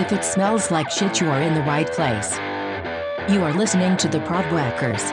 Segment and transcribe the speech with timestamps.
[0.00, 2.32] If it smells like shit, you are in the right place.
[3.30, 5.12] You are listening to the Podwhackers,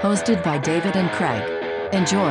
[0.00, 1.42] hosted by David and Craig.
[1.92, 2.30] Enjoy.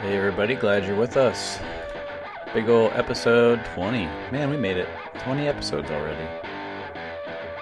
[0.00, 1.58] Hey everybody, glad you're with us.
[2.54, 4.04] Big ol' episode 20.
[4.30, 4.88] Man, we made it.
[5.14, 6.28] 20 episodes already.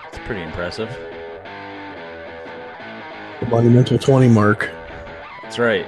[0.09, 0.91] It's pretty impressive.
[3.41, 4.71] The monumental 20 mark.
[5.43, 5.87] That's right.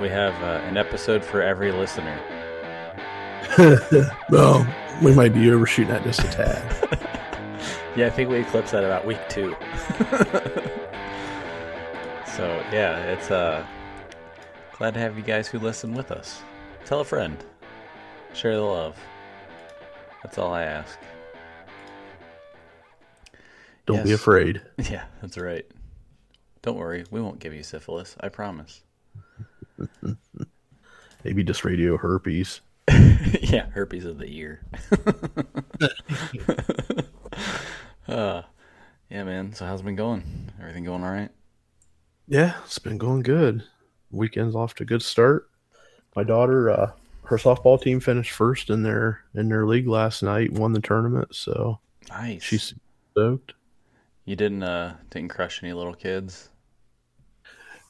[0.00, 2.20] We have uh, an episode for every listener.
[4.30, 4.66] well,
[5.02, 7.02] we might be overshooting that just a tad.
[7.96, 9.56] Yeah, I think we eclipsed that about week two.
[12.26, 13.64] so yeah, it's uh
[14.76, 16.42] glad to have you guys who listen with us.
[16.84, 17.42] Tell a friend.
[18.34, 18.98] Share the love.
[20.22, 20.98] That's all I ask.
[23.86, 24.60] Don't be afraid.
[24.76, 25.64] Yeah, that's right.
[26.60, 28.14] Don't worry, we won't give you syphilis.
[28.20, 28.82] I promise.
[31.24, 32.60] Maybe just radio herpes.
[33.40, 34.60] yeah, herpes of the ear.
[38.08, 38.42] uh,
[39.10, 39.52] yeah, man.
[39.52, 40.50] So how's it been going?
[40.60, 41.30] Everything going all right?
[42.28, 43.64] Yeah, it's been going good.
[44.10, 45.48] Weekend's off to a good start.
[46.14, 46.92] My daughter, uh,
[47.24, 51.34] her softball team finished first in their in their league last night, won the tournament,
[51.34, 52.42] so Nice.
[52.44, 52.74] she's
[53.12, 53.52] stoked.
[54.24, 56.50] you didn't uh didn't crush any little kids.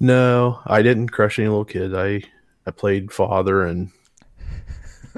[0.01, 1.95] No, I didn't crush any little kids.
[1.95, 2.23] I
[2.67, 3.91] I played father and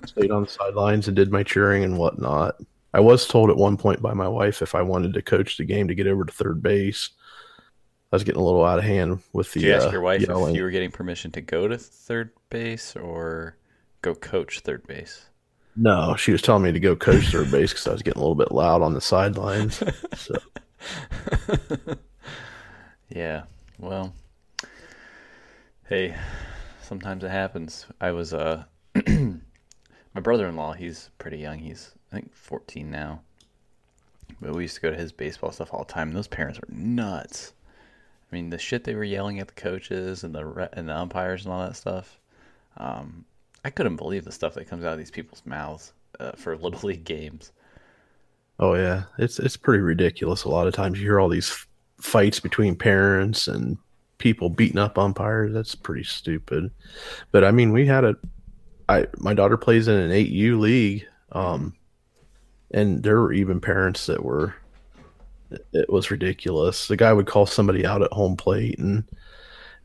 [0.05, 2.57] stayed on the sidelines and did my cheering and whatnot.
[2.95, 5.65] I was told at one point by my wife if I wanted to coach the
[5.65, 7.11] game to get over to third base.
[8.11, 10.01] I was getting a little out of hand with the Did you ask uh, your
[10.01, 10.55] wife yelling.
[10.55, 13.57] if you were getting permission to go to third base or
[14.01, 15.27] go coach third base?
[15.77, 18.23] No, she was telling me to go coach third base because I was getting a
[18.25, 19.83] little bit loud on the sidelines.
[20.17, 20.35] So
[23.11, 23.43] Yeah.
[23.79, 24.15] Well,
[25.89, 26.15] hey,
[26.83, 27.87] sometimes it happens.
[28.01, 28.65] I was uh
[29.07, 31.59] my brother-in-law, he's pretty young.
[31.59, 33.23] He's I think 14 now.
[34.41, 36.09] But we used to go to his baseball stuff all the time.
[36.09, 37.53] And those parents were nuts.
[38.31, 40.97] I mean, the shit they were yelling at the coaches and the re- and the
[40.97, 42.21] umpires and all that stuff.
[42.77, 43.25] Um,
[43.65, 46.87] I couldn't believe the stuff that comes out of these people's mouths uh, for little
[46.87, 47.53] league games.
[48.61, 50.45] Oh yeah, it's it's pretty ridiculous.
[50.45, 51.69] A lot of times you hear all these f-
[52.01, 53.79] fights between parents and
[54.19, 55.53] people beating up umpires.
[55.53, 56.71] That's pretty stupid.
[57.33, 58.17] But I mean, we had a
[58.89, 61.75] I my daughter plays in an 8U league um
[62.71, 64.55] and there were even parents that were
[65.73, 66.89] it- was ridiculous.
[66.89, 69.05] The guy would call somebody out at home plate and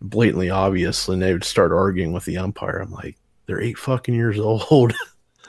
[0.01, 2.77] blatantly obvious and they would start arguing with the umpire.
[2.77, 4.93] I'm like, they're 8 fucking years old.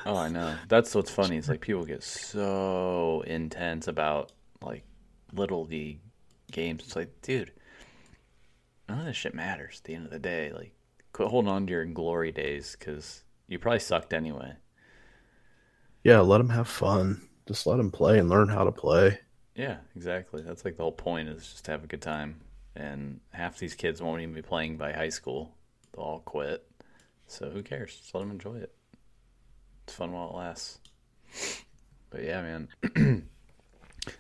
[0.07, 0.57] Oh, I know.
[0.69, 1.37] That's what's funny.
[1.39, 4.85] It's like people get so intense about like
[5.33, 6.01] little league
[6.53, 6.83] games.
[6.85, 7.53] It's like, dude,
[8.89, 9.79] none of this shit matters.
[9.79, 10.75] At the end of the day, like,
[11.13, 14.55] quit holding on to your glory days because you probably sucked anyway.
[16.03, 17.29] yeah, let them have fun.
[17.47, 19.19] Just let them play and learn how to play.
[19.55, 20.43] Yeah, exactly.
[20.43, 22.41] That's like the whole point is just to have a good time.
[22.75, 25.55] And half these kids won't even be playing by high school.
[25.95, 26.67] They'll all quit.
[27.27, 27.97] So who cares?
[27.97, 28.75] Just let them enjoy it.
[29.85, 30.79] It's fun while it lasts.
[32.11, 32.69] But yeah, man.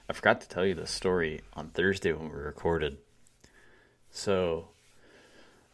[0.08, 2.98] I forgot to tell you the story on Thursday when we recorded.
[4.14, 4.68] So,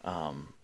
[0.03, 0.55] um,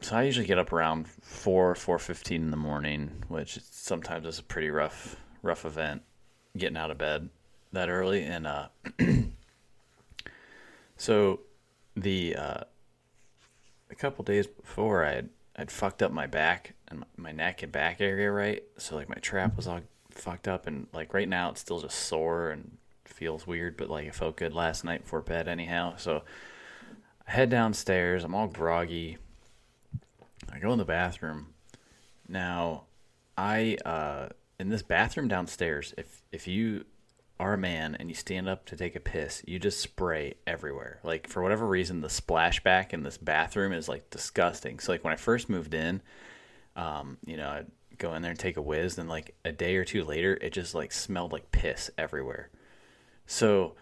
[0.00, 4.38] so I usually get up around four, four fifteen in the morning, which sometimes is
[4.38, 6.02] a pretty rough, rough event,
[6.56, 7.28] getting out of bed
[7.72, 8.24] that early.
[8.24, 8.68] And uh,
[10.96, 11.40] so
[11.94, 12.60] the uh,
[13.90, 17.70] a couple days before, I had I'd fucked up my back and my- neck and
[17.70, 18.62] back area, right?
[18.78, 21.98] So like my trap was all fucked up, and like right now it's still just
[21.98, 25.96] sore and feels weird, but like it felt good last night before bed anyhow.
[25.98, 26.22] So
[27.26, 28.24] I head downstairs.
[28.24, 29.18] I'm all groggy.
[30.52, 31.54] I go in the bathroom.
[32.28, 32.84] Now,
[33.36, 36.84] I uh, in this bathroom downstairs, if if you
[37.40, 41.00] are a man and you stand up to take a piss, you just spray everywhere.
[41.02, 44.78] Like for whatever reason, the splashback in this bathroom is like disgusting.
[44.78, 46.00] So like when I first moved in,
[46.76, 47.66] um, you know, I'd
[47.98, 50.52] go in there and take a whiz, and like a day or two later, it
[50.52, 52.50] just like smelled like piss everywhere.
[53.26, 53.74] So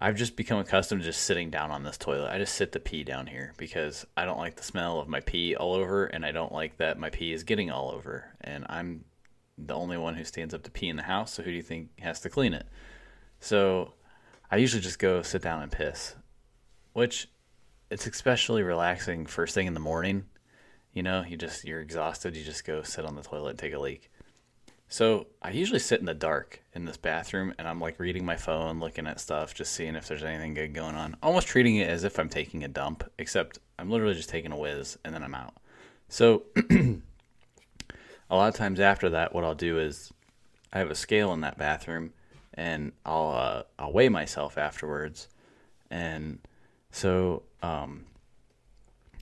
[0.00, 2.30] I've just become accustomed to just sitting down on this toilet.
[2.32, 5.20] I just sit the pee down here because I don't like the smell of my
[5.20, 8.24] pee all over, and I don't like that my pee is getting all over.
[8.40, 9.04] And I'm
[9.58, 11.62] the only one who stands up to pee in the house, so who do you
[11.62, 12.66] think has to clean it?
[13.40, 13.92] So
[14.50, 16.14] I usually just go sit down and piss,
[16.94, 17.28] which
[17.90, 20.24] it's especially relaxing first thing in the morning.
[20.94, 23.78] You know, you just you're exhausted, you just go sit on the toilet take a
[23.78, 24.10] leak.
[24.92, 28.36] So I usually sit in the dark in this bathroom and I'm like reading my
[28.36, 31.16] phone, looking at stuff, just seeing if there's anything good going on.
[31.22, 34.58] Almost treating it as if I'm taking a dump, except I'm literally just taking a
[34.58, 35.54] whiz and then I'm out.
[36.08, 40.12] So a lot of times after that, what I'll do is
[40.72, 42.12] I have a scale in that bathroom,
[42.54, 45.28] and I'll uh, I'll weigh myself afterwards,
[45.90, 46.40] and
[46.90, 48.06] so um,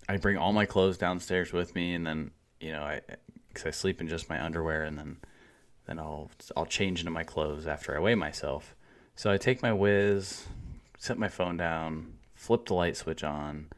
[0.09, 3.03] I bring all my clothes downstairs with me, and then you know I
[3.49, 5.19] because I sleep in just my underwear, and then
[5.89, 8.77] then I'll I'll change into my clothes after I weigh myself.
[9.17, 10.47] So I take my whiz,
[10.99, 13.69] set my phone down, flip the light switch on.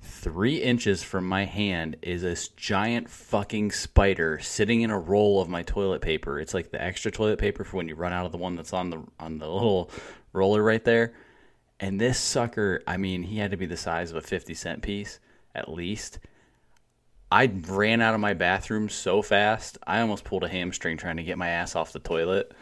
[0.00, 5.48] Three inches from my hand is this giant fucking spider sitting in a roll of
[5.48, 6.40] my toilet paper.
[6.40, 8.72] It's like the extra toilet paper for when you run out of the one that's
[8.72, 9.90] on the on the little
[10.32, 11.12] roller right there.
[11.78, 14.82] And this sucker, I mean, he had to be the size of a 50 cent
[14.82, 15.18] piece
[15.54, 16.18] at least.
[17.32, 21.22] I ran out of my bathroom so fast, I almost pulled a hamstring trying to
[21.22, 22.52] get my ass off the toilet.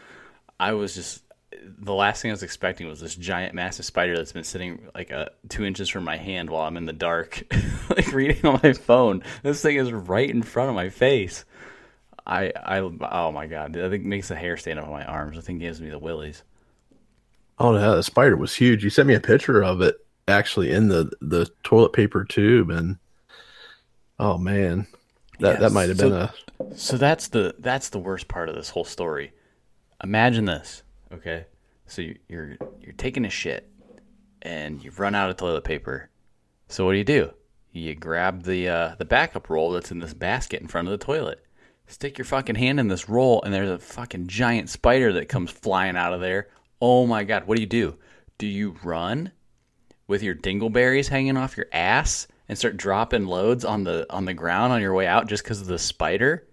[0.61, 1.23] I was just
[1.61, 5.09] the last thing I was expecting was this giant, massive spider that's been sitting like
[5.09, 7.43] a two inches from my hand while I'm in the dark,
[7.89, 9.23] like reading on my phone.
[9.43, 11.43] This thing is right in front of my face.
[12.25, 13.75] I, I, oh my god!
[13.75, 15.37] I think makes the hair stand up on my arms.
[15.37, 16.43] I think it gives me the willies.
[17.59, 18.85] Oh no, the spider was huge.
[18.85, 19.97] You sent me a picture of it
[20.29, 22.99] actually in the the toilet paper tube, and
[24.21, 24.87] oh man,
[25.39, 25.59] that Yes.
[25.59, 26.29] that might have been So-
[26.71, 29.33] a So that's the that's the worst part of this whole story.
[30.03, 31.45] Imagine this, okay?
[31.87, 33.69] So you, you're you're taking a shit,
[34.41, 36.09] and you've run out of toilet paper.
[36.69, 37.31] So what do you do?
[37.73, 41.03] You grab the uh, the backup roll that's in this basket in front of the
[41.05, 41.43] toilet.
[41.87, 45.51] Stick your fucking hand in this roll, and there's a fucking giant spider that comes
[45.51, 46.47] flying out of there.
[46.81, 47.47] Oh my god!
[47.47, 47.95] What do you do?
[48.37, 49.31] Do you run
[50.07, 54.33] with your dingleberries hanging off your ass and start dropping loads on the on the
[54.33, 56.45] ground on your way out just because of the spider?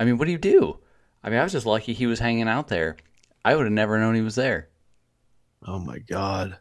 [0.00, 0.80] I mean, what do you do?
[1.22, 2.96] I mean, I was just lucky he was hanging out there.
[3.44, 4.68] I would have never known he was there.
[5.64, 6.58] oh my god.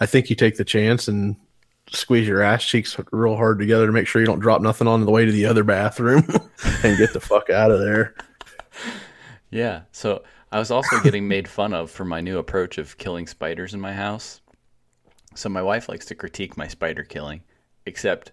[0.00, 1.36] I think you take the chance and
[1.92, 5.04] squeeze your ass cheeks real hard together to make sure you don't drop nothing on
[5.04, 6.24] the way to the other bathroom
[6.82, 8.14] and get the fuck out of there.
[9.50, 9.82] Yeah.
[9.92, 13.72] So I was also getting made fun of for my new approach of killing spiders
[13.72, 14.40] in my house.
[15.36, 17.40] So my wife likes to critique my spider killing,
[17.86, 18.32] except,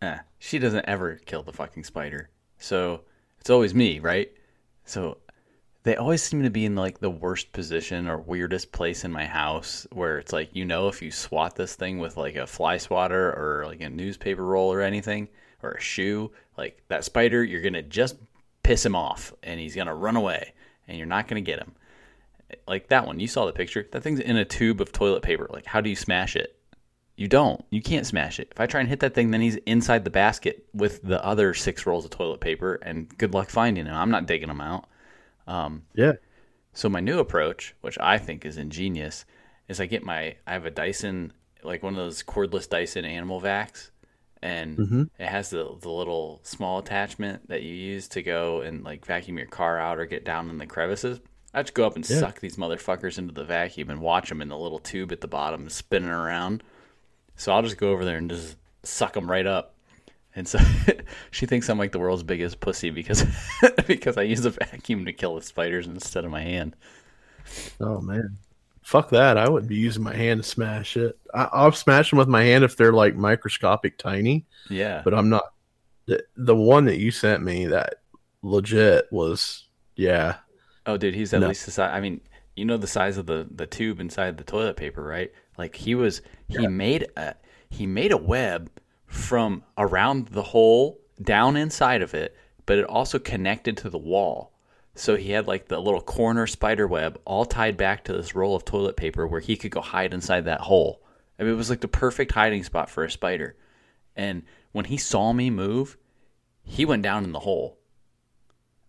[0.00, 2.30] eh, she doesn't ever kill the fucking spider.
[2.58, 3.02] So
[3.40, 4.30] it's always me, right?
[4.84, 5.18] So
[5.84, 9.24] they always seem to be in like the worst position or weirdest place in my
[9.24, 12.76] house where it's like you know if you swat this thing with like a fly
[12.76, 15.28] swatter or like a newspaper roll or anything
[15.62, 18.16] or a shoe like that spider you're gonna just
[18.62, 20.52] piss him off and he's gonna run away
[20.86, 21.74] and you're not gonna get him
[22.68, 25.48] like that one you saw the picture that thing's in a tube of toilet paper
[25.52, 26.56] like how do you smash it
[27.16, 29.56] you don't you can't smash it if i try and hit that thing then he's
[29.66, 33.86] inside the basket with the other six rolls of toilet paper and good luck finding
[33.86, 34.86] him i'm not digging him out
[35.46, 36.12] um, Yeah.
[36.72, 39.24] so my new approach, which I think is ingenious,
[39.68, 41.32] is I get my I have a Dyson
[41.64, 43.90] like one of those cordless Dyson animal vacs,
[44.40, 45.02] and mm-hmm.
[45.18, 49.36] it has the the little small attachment that you use to go and like vacuum
[49.38, 51.20] your car out or get down in the crevices.
[51.52, 52.20] I just go up and Yeah.
[52.20, 55.28] suck these motherfuckers into the vacuum and watch them in the little tube at the
[55.28, 56.62] bottom spinning around.
[57.36, 59.74] So I'll just go over there and just suck them right up.
[60.34, 60.58] And so
[61.30, 63.24] she thinks I'm like the world's biggest pussy because
[63.86, 66.76] because I use a vacuum to kill the spiders instead of my hand.
[67.80, 68.38] Oh man.
[68.82, 69.36] Fuck that.
[69.38, 71.16] I wouldn't be using my hand to smash it.
[71.34, 75.02] I, I'll smash them with my hand if they're like microscopic tiny, Yeah.
[75.04, 75.44] but I'm not.
[76.06, 78.00] The, the one that you sent me that
[78.42, 80.36] legit was, yeah.
[80.84, 81.48] Oh, dude, he's at No.
[81.48, 81.92] least the size.
[81.94, 82.20] I mean,
[82.56, 85.30] you know the size of the the tube inside the toilet paper, right?
[85.58, 87.34] Like he was, he made a
[87.68, 88.70] he made a web
[89.06, 94.52] from around the hole down inside of it, but it also connected to the wall.
[94.94, 98.54] So he had like the little corner spider web all tied back to this roll
[98.54, 101.02] of toilet paper where he could go hide inside that hole.
[101.38, 103.56] I mean, it was like the perfect hiding spot for a spider.
[104.14, 104.42] And
[104.72, 105.96] when he saw me move,
[106.62, 107.78] he went down in the hole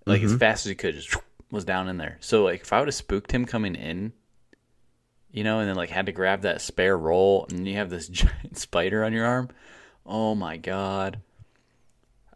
[0.05, 0.39] like as mm-hmm.
[0.39, 1.15] fast as he could, just
[1.51, 2.17] was down in there.
[2.19, 4.13] So like if I would have spooked him coming in,
[5.33, 8.07] you know, and then like had to grab that spare roll, and you have this
[8.09, 9.49] giant spider on your arm,
[10.05, 11.19] oh my god!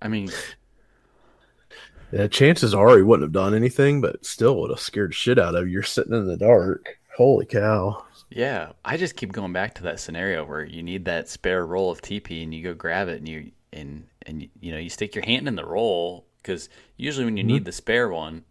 [0.02, 0.30] I mean,
[2.12, 5.56] Yeah, chances are he wouldn't have done anything, but still would have scared shit out
[5.56, 5.74] of you.
[5.74, 6.98] You're sitting in the dark.
[7.18, 8.06] Holy cow.
[8.30, 11.92] yeah, I just keep going back to that scenario where you need that spare roll
[11.92, 15.16] of TP, and you go grab it, and you and and you know you stick
[15.16, 17.54] your hand in the roll because usually when you mm-hmm.
[17.54, 18.44] need the spare one.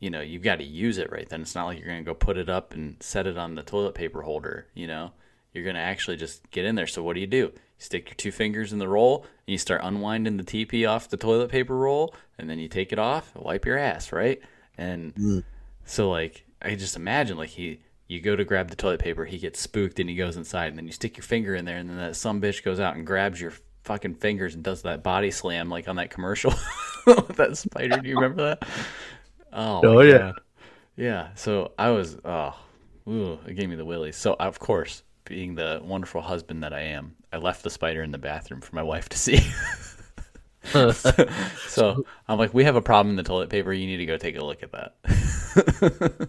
[0.00, 1.42] You know, you've got to use it right then.
[1.42, 3.62] It's not like you're going to go put it up and set it on the
[3.62, 5.12] toilet paper holder, you know?
[5.52, 6.86] you're going to actually just get in there.
[6.86, 7.36] So what do you do?
[7.36, 11.08] You stick your two fingers in the roll and you start unwinding the TP off
[11.08, 14.40] the toilet paper roll and then you take it off, wipe your ass, right?
[14.76, 15.44] And mm.
[15.84, 19.38] so like I just imagine like he you go to grab the toilet paper, he
[19.38, 21.90] gets spooked and he goes inside and then you stick your finger in there and
[21.90, 23.52] then that some bitch goes out and grabs your
[23.84, 26.54] fucking fingers and does that body slam like on that commercial.
[27.06, 27.98] With that spider.
[27.98, 28.68] Do you remember that?
[29.58, 30.18] Oh, Oh, yeah.
[30.18, 30.40] God.
[30.96, 31.28] yeah.
[31.34, 32.56] So I was, oh,
[33.08, 34.16] ooh, it gave me the willies.
[34.16, 38.12] So of course, being the wonderful husband that I am, I left the spider in
[38.12, 39.40] the bathroom for my wife to see.
[41.68, 43.72] so I'm like, we have a problem in the toilet paper.
[43.72, 46.28] You need to go take a look at that.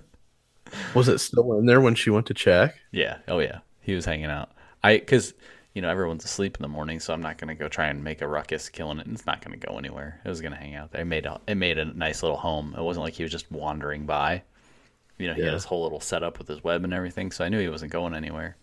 [0.93, 2.75] Was it still in there when she went to check?
[2.91, 3.17] Yeah.
[3.27, 3.59] Oh yeah.
[3.81, 4.51] He was hanging out.
[4.83, 5.33] I because
[5.79, 8.21] you know everyone's asleep in the morning, so I'm not gonna go try and make
[8.21, 9.07] a ruckus killing it.
[9.07, 10.19] It's not gonna go anywhere.
[10.25, 11.03] It was gonna hang out there.
[11.03, 12.75] It made a it made a nice little home.
[12.77, 14.43] It wasn't like he was just wandering by.
[15.17, 15.45] You know, he Yeah.
[15.45, 17.93] had his whole little setup with his web and everything, so I knew he wasn't
[17.93, 18.57] going anywhere.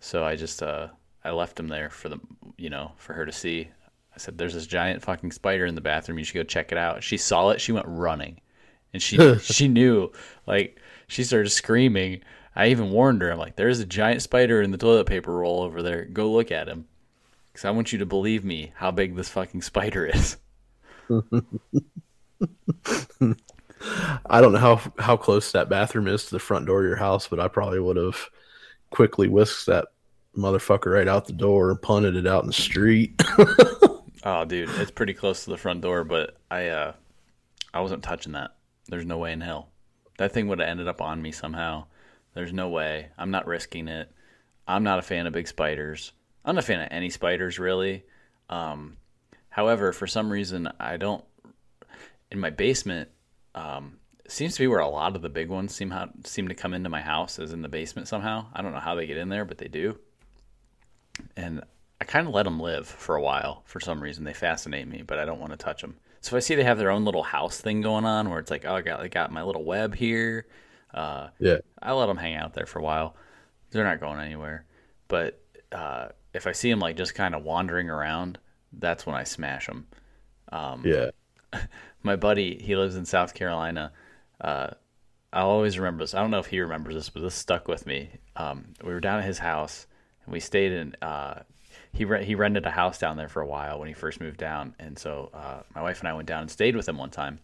[0.00, 0.88] So I just uh
[1.24, 2.20] I left him there for the
[2.58, 3.70] you know for her to see.
[4.14, 6.18] I said, "There's this giant fucking spider in the bathroom.
[6.18, 7.62] You should go check it out." She saw it.
[7.62, 8.42] She went running,
[8.92, 10.10] and she she knew
[10.46, 12.22] like she started screaming.
[12.54, 13.30] I even warned her.
[13.30, 16.04] I'm like, "There's a giant spider in the toilet paper roll over there.
[16.04, 16.86] Go look at him."
[17.52, 20.36] Because I want you to believe me how big this fucking spider is.
[24.26, 26.96] I don't know how how close that bathroom is to the front door of your
[26.96, 28.28] house, but I probably would have
[28.90, 29.88] quickly whisked that
[30.36, 33.20] motherfucker right out the door and punted it out in the street.
[34.24, 36.92] Oh, dude, it's pretty close to the front door, but I uh
[37.74, 38.52] I wasn't touching that.
[38.92, 39.70] There's no way in hell.
[40.18, 41.86] That thing would have ended up on me somehow.
[42.34, 43.08] There's no way.
[43.16, 44.12] I'm not risking it.
[44.68, 46.12] I'm not a fan of big spiders.
[46.44, 48.04] I'm not a fan of any spiders really.
[48.50, 48.98] Um
[49.48, 51.24] however, for some reason I don't
[52.30, 53.08] in my basement
[53.54, 53.96] um
[54.28, 56.74] seems to be where a lot of the big ones seem how seem to come
[56.74, 58.44] into my house is in the basement somehow.
[58.52, 59.98] I don't know how they get in there, but they do
[61.34, 61.62] and
[61.98, 64.24] I kind of let them live for a while for some reason.
[64.24, 65.96] They fascinate me, but I don't want to touch them.
[66.22, 68.64] So I see they have their own little house thing going on, where it's like,
[68.64, 70.46] oh, I got I got my little web here.
[70.94, 71.58] Uh, yeah.
[71.80, 73.16] I let them hang out there for a while.
[73.70, 74.64] They're not going anywhere.
[75.08, 75.40] But
[75.72, 78.38] uh, if I see them like just kind of wandering around,
[78.72, 79.86] that's when I smash them.
[80.84, 81.10] Yeah.
[82.02, 83.92] My buddy, he lives in South Carolina.
[84.40, 84.70] Uh,
[85.32, 86.14] I'll always remember this.
[86.14, 88.10] I don't know if he remembers this, but this stuck with me.
[88.36, 89.86] Um, we were down at his house,
[90.24, 90.94] and we stayed in.
[91.02, 91.40] Uh,
[91.92, 94.38] he re- he rented a house down there for a while when he first moved
[94.38, 97.10] down, and so uh, my wife and I went down and stayed with him one
[97.10, 97.40] time.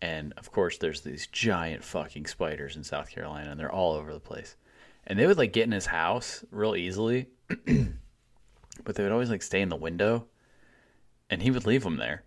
[0.00, 4.12] And of course, there's these giant fucking spiders in South Carolina, and they're all over
[4.12, 4.56] the place.
[5.06, 9.42] And they would like get in his house real easily, but they would always like
[9.42, 10.26] stay in the window,
[11.30, 12.24] and he would leave them there.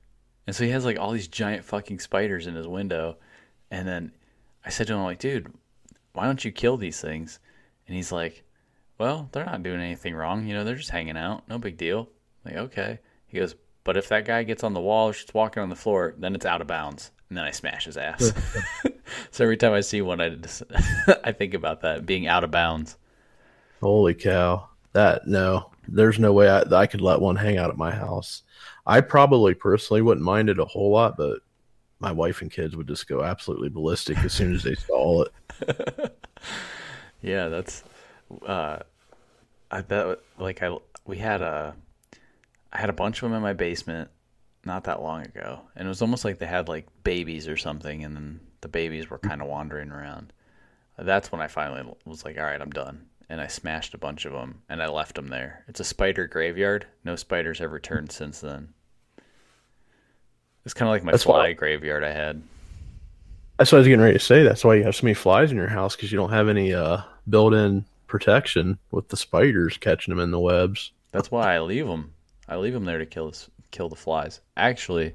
[0.47, 3.17] And so he has like all these giant fucking spiders in his window.
[3.69, 4.11] And then
[4.65, 5.53] I said to him, like, dude,
[6.13, 7.39] why don't you kill these things?
[7.87, 8.43] And he's like,
[8.99, 10.45] well, they're not doing anything wrong.
[10.45, 11.47] You know, they're just hanging out.
[11.47, 12.09] No big deal.
[12.45, 12.99] I'm like, okay.
[13.27, 15.75] He goes, but if that guy gets on the wall or just walking on the
[15.75, 17.11] floor, then it's out of bounds.
[17.29, 18.33] And then I smash his ass.
[19.31, 20.63] so every time I see one, I just,
[21.23, 22.97] I think about that being out of bounds.
[23.81, 24.67] Holy cow.
[24.93, 28.43] That no, there's no way I, I could let one hang out at my house.
[28.85, 31.39] I probably personally wouldn't mind it a whole lot, but
[31.99, 36.15] my wife and kids would just go absolutely ballistic as soon as they saw it.
[37.21, 37.83] Yeah, that's.
[38.45, 38.79] Uh,
[39.71, 41.75] I bet like I we had a,
[42.71, 44.09] I had a bunch of them in my basement,
[44.65, 48.03] not that long ago, and it was almost like they had like babies or something,
[48.03, 50.33] and then the babies were kind of wandering around.
[50.97, 54.25] That's when I finally was like, all right, I'm done, and I smashed a bunch
[54.25, 55.63] of them, and I left them there.
[55.67, 56.85] It's a spider graveyard.
[57.05, 58.73] No spiders have returned since then.
[60.65, 62.41] It's kind of like my That's fly why- graveyard I had.
[63.57, 64.43] That's what I was getting ready to say.
[64.43, 66.73] That's why you have so many flies in your house because you don't have any
[66.73, 70.91] uh, built-in protection with the spiders catching them in the webs.
[71.11, 72.13] That's why I leave them.
[72.47, 74.41] I leave them there to kill this, kill the flies.
[74.57, 75.13] Actually,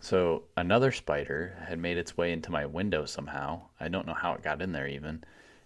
[0.00, 3.62] so another spider had made its way into my window somehow.
[3.78, 5.22] I don't know how it got in there even,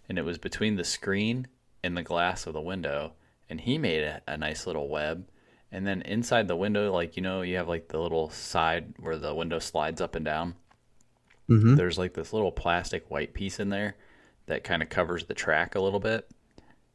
[0.08, 1.46] and it was between the screen
[1.82, 3.12] and the glass of the window.
[3.48, 5.28] And he made a, a nice little web.
[5.70, 9.18] And then inside the window, like you know, you have like the little side where
[9.18, 10.54] the window slides up and down.
[11.48, 11.76] Mhm.
[11.76, 13.96] There's like this little plastic white piece in there
[14.46, 16.28] that kind of covers the track a little bit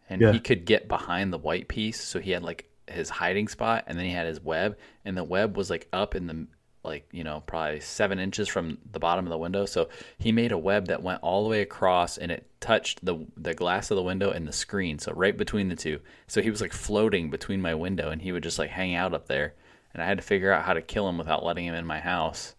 [0.10, 0.32] and Yeah.
[0.32, 3.98] he could get behind the white piece so he had like his hiding spot and
[3.98, 6.48] then he had his web and the web was like up in the
[6.84, 10.52] like you know probably seven inches from the bottom of the window so he made
[10.52, 13.98] a web that went all the way across and it touched the the glass of
[13.98, 17.30] the window and the screen so right between the two so he was like floating
[17.30, 19.54] between my window and he would just like hang out up there
[19.94, 22.00] and i had to figure out how to kill him without letting him in my
[22.00, 22.56] house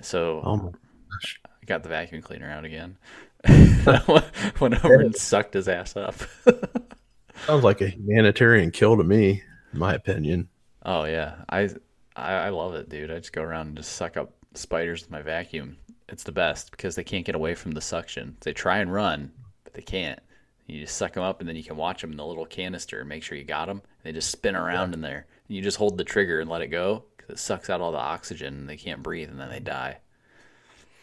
[0.00, 0.70] so Oh my.
[0.72, 2.96] I got the vacuum cleaner out again.
[4.60, 6.14] Went over and sucked his ass up.
[7.46, 10.48] Sounds like a humanitarian kill to me, in my opinion.
[10.84, 11.68] oh yeah, I,
[12.16, 13.10] I I love it, dude.
[13.10, 15.76] I just go around and just suck up spiders with my vacuum.
[16.08, 18.36] It's the best because they can't get away from the suction.
[18.40, 19.32] They try and run,
[19.64, 20.20] but they can't.
[20.66, 23.00] You just suck them up, and then you can watch them in the little canister
[23.00, 23.82] and make sure you got them.
[24.02, 25.26] They just spin around in there.
[25.48, 27.92] And you just hold the trigger and let it go 'cause it sucks out all
[27.92, 29.98] the oxygen and they can't breathe and then they die.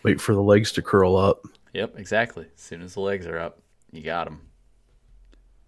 [0.01, 1.45] Wait for the legs to curl up.
[1.73, 2.47] Yep, exactly.
[2.53, 3.61] As soon as the legs are up,
[3.91, 4.41] you got them.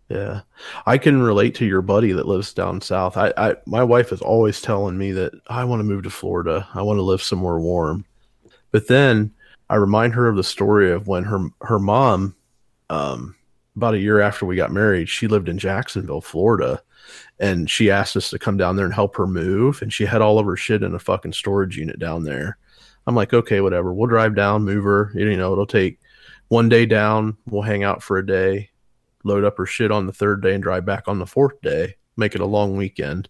[0.09, 0.41] Yeah,
[0.85, 3.17] I can relate to your buddy that lives down south.
[3.17, 6.67] I, I my wife is always telling me that I want to move to Florida.
[6.73, 8.05] I want to live somewhere warm.
[8.71, 9.33] But then
[9.69, 12.35] I remind her of the story of when her her mom,
[12.89, 13.35] um,
[13.75, 16.81] about a year after we got married, she lived in Jacksonville, Florida,
[17.39, 19.81] and she asked us to come down there and help her move.
[19.81, 22.57] And she had all of her shit in a fucking storage unit down there.
[23.05, 23.93] I'm like, okay, whatever.
[23.93, 25.11] We'll drive down, move her.
[25.13, 25.99] You know, it'll take
[26.47, 27.37] one day down.
[27.45, 28.69] We'll hang out for a day
[29.23, 31.95] load up her shit on the third day and drive back on the fourth day,
[32.17, 33.29] make it a long weekend.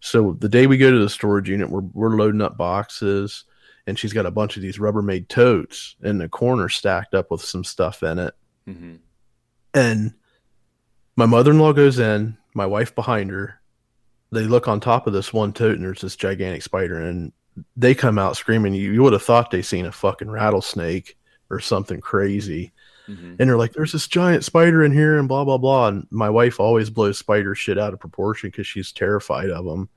[0.00, 3.44] So the day we go to the storage unit, we're we're loading up boxes,
[3.86, 7.42] and she's got a bunch of these Rubbermaid totes in the corner stacked up with
[7.42, 8.34] some stuff in it.
[8.66, 8.96] Mm-hmm.
[9.74, 10.14] And
[11.16, 13.60] my mother in law goes in, my wife behind her.
[14.32, 17.32] They look on top of this one tote, and there's this gigantic spider, and
[17.76, 18.74] they come out screaming.
[18.74, 21.16] You, you would have thought they seen a fucking rattlesnake
[21.50, 22.72] or something crazy.
[23.08, 23.34] Mm-hmm.
[23.38, 25.88] And they're like, there's this giant spider in here and blah, blah, blah.
[25.88, 29.88] And my wife always blows spider shit out of proportion because she's terrified of them.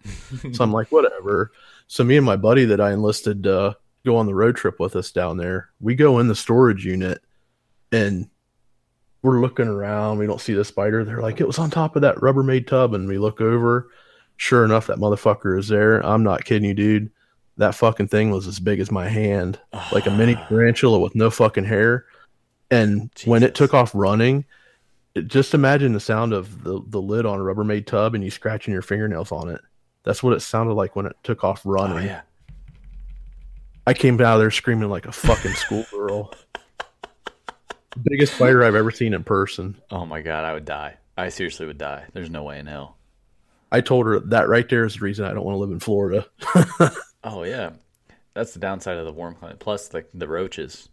[0.54, 1.52] so I'm like, whatever.
[1.88, 4.96] So me and my buddy that I enlisted uh, go on the road trip with
[4.96, 5.70] us down there.
[5.80, 7.22] We go in the storage unit
[7.92, 8.28] and
[9.22, 10.18] we're looking around.
[10.18, 11.04] We don't see the spider.
[11.04, 12.94] They're like, it was on top of that Rubbermaid tub.
[12.94, 13.90] And we look over.
[14.38, 16.06] Sure enough, that motherfucker is there.
[16.06, 17.10] I'm not kidding you, dude.
[17.58, 19.60] That fucking thing was as big as my hand,
[19.92, 20.46] like a mini ah.
[20.48, 22.06] tarantula with no fucking hair
[22.72, 23.28] and Jesus.
[23.28, 24.46] when it took off running,
[25.28, 28.74] just imagine the sound of the, the lid on a Rubbermaid tub and you scratching
[28.74, 29.62] your fingernails on it.
[30.04, 31.98] That's what it sounded like when it took off running.
[31.98, 32.22] Oh, yeah.
[33.88, 36.34] I came out of there screaming like a fucking schoolgirl.
[38.04, 39.76] Biggest spider I've ever seen in person.
[39.90, 40.98] Oh my god, I would die.
[41.18, 42.06] I seriously would die.
[42.14, 42.98] There's no way in hell.
[43.72, 45.80] I told her that right there is the reason I don't want to live in
[45.80, 46.26] Florida.
[47.26, 47.72] oh yeah,
[48.34, 49.60] that's the downside of the warm climate.
[49.60, 50.88] Plus, like the roaches.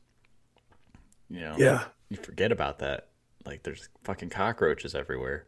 [1.30, 3.08] You know, yeah, you forget about that.
[3.46, 5.46] Like there's fucking cockroaches everywhere.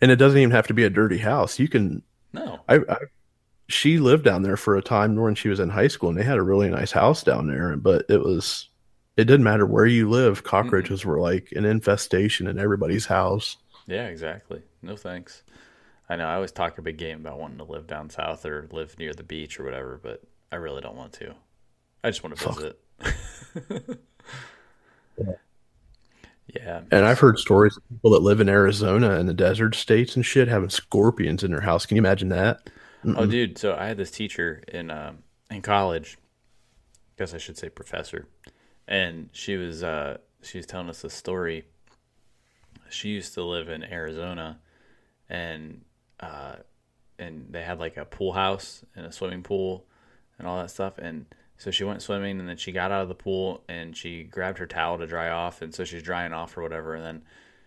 [0.00, 1.58] And it doesn't even have to be a dirty house.
[1.58, 2.02] You can.
[2.32, 2.60] No.
[2.68, 2.96] I, I
[3.68, 6.24] she lived down there for a time when she was in high school, and they
[6.24, 7.76] had a really nice house down there.
[7.76, 8.68] But it was,
[9.16, 10.42] it didn't matter where you live.
[10.42, 11.10] Cockroaches mm-hmm.
[11.10, 13.56] were like an infestation in everybody's house.
[13.86, 14.62] Yeah, exactly.
[14.82, 15.42] No thanks.
[16.10, 18.66] I know I always talk a big game about wanting to live down south or
[18.72, 21.34] live near the beach or whatever, but I really don't want to.
[22.02, 24.00] I just want to visit.
[25.18, 25.32] Yeah.
[26.54, 26.80] Yeah.
[26.90, 30.24] And I've heard stories of people that live in Arizona and the desert states and
[30.24, 31.84] shit having scorpions in their house.
[31.84, 32.70] Can you imagine that?
[33.04, 33.16] Mm-mm.
[33.18, 33.58] Oh, dude.
[33.58, 35.18] So I had this teacher in um,
[35.50, 36.16] in college.
[36.16, 38.26] I guess I should say professor,
[38.88, 41.66] and she was uh, she was telling us a story.
[42.88, 44.58] She used to live in Arizona,
[45.28, 45.82] and
[46.20, 46.56] uh,
[47.18, 49.84] and they had like a pool house and a swimming pool
[50.38, 51.26] and all that stuff, and
[51.60, 54.56] so she went swimming and then she got out of the pool and she grabbed
[54.56, 55.60] her towel to dry off.
[55.60, 56.94] And so she's drying off or whatever.
[56.94, 57.22] And then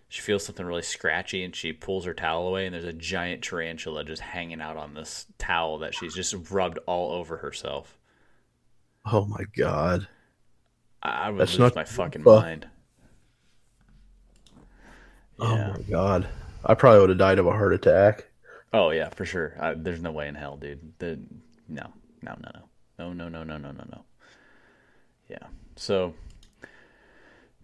[0.09, 3.43] she feels something really scratchy and she pulls her towel away and there's a giant
[3.43, 7.99] tarantula just hanging out on this towel that she's just rubbed all over herself.
[9.05, 10.07] Oh my God.
[11.03, 12.67] I, I would That's lose my fucking mind.
[15.37, 15.67] Oh yeah.
[15.67, 16.27] Oh my God.
[16.65, 18.25] I probably would have died of a heart attack.
[18.73, 19.55] Oh yeah, for sure.
[19.59, 20.93] I, there's no way in hell, dude.
[20.97, 21.19] The,
[21.69, 22.63] no, no, no, no.
[22.99, 24.05] No, no, no, no, no, no, no.
[25.29, 25.47] Yeah.
[25.75, 26.13] So,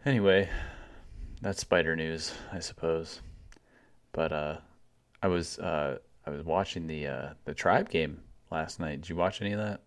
[0.05, 0.49] anyway,
[1.41, 3.21] that's spider news, I suppose.
[4.11, 4.57] But uh,
[5.21, 9.01] I was uh, I was watching the uh, the tribe game last night.
[9.01, 9.81] Did you watch any of that?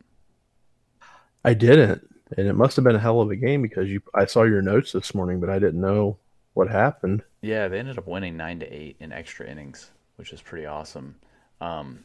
[1.45, 4.01] I didn't, and it must have been a hell of a game because you.
[4.15, 6.19] I saw your notes this morning, but I didn't know
[6.55, 7.23] what happened.
[7.41, 9.91] Yeah, they ended up winning nine to eight in extra innings,
[10.23, 11.17] which is pretty awesome.
[11.61, 12.05] Um,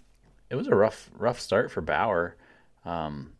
[0.49, 2.36] it was a rough rough start for Bauer.
[2.84, 3.34] Um,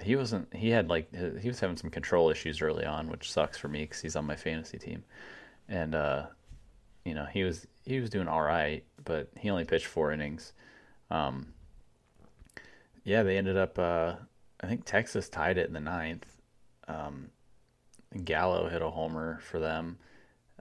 [0.00, 0.54] he wasn't.
[0.54, 3.82] He had like he was having some control issues early on, which sucks for me
[3.82, 5.04] because he's on my fantasy team,
[5.68, 6.26] and uh,
[7.04, 10.54] you know he was he was doing all right, but he only pitched four innings.
[11.10, 11.52] Um,
[13.04, 13.78] yeah, they ended up.
[13.78, 14.14] Uh,
[14.62, 16.24] I think Texas tied it in the ninth.
[16.88, 17.28] Um,
[18.24, 19.98] Gallo hit a homer for them,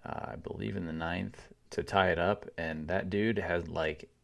[0.06, 1.40] uh, I believe, in the ninth
[1.72, 4.10] to tie it up, and that dude had like.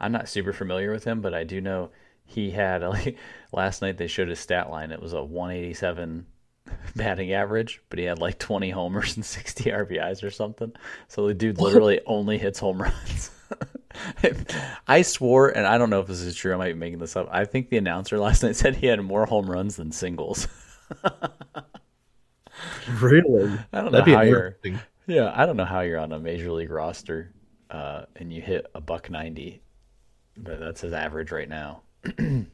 [0.00, 1.90] I'm not super familiar with him, but I do know
[2.24, 3.16] he had like
[3.52, 4.90] last night they showed his stat line.
[4.90, 6.26] It was a 187
[6.96, 10.72] batting average, but he had like 20 homers and 60 RBIs or something.
[11.08, 13.30] So the dude literally only hits home runs.
[14.88, 16.54] I swore, and I don't know if this is true.
[16.54, 17.28] I might be making this up.
[17.30, 20.48] I think the announcer last night said he had more home runs than singles.
[23.00, 23.58] really?
[23.72, 24.56] I don't That'd know how you're.
[25.06, 27.32] Yeah, I don't know how you're on a major league roster
[27.70, 29.62] uh, and you hit a buck ninety
[30.36, 31.82] but that's his average right now.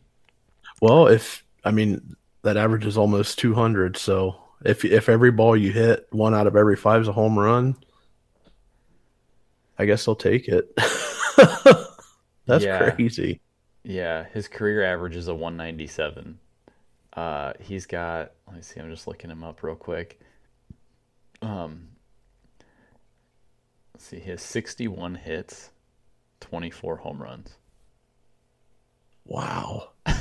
[0.80, 5.72] Well, if I mean that average is almost 200, so if if every ball you
[5.72, 7.76] hit, one out of every five is a home run,
[9.78, 10.74] I guess I'll take it.
[12.46, 13.00] That's Yeah.
[13.06, 13.40] crazy.
[13.84, 16.40] Yeah, his career average is a 197.
[17.14, 20.20] Uh, he's got, let me see, I'm just looking him up real quick.
[21.42, 21.88] Um,
[23.98, 25.70] let's see, he has 61 hits,
[26.40, 27.56] 24 home runs.
[29.24, 29.90] Wow.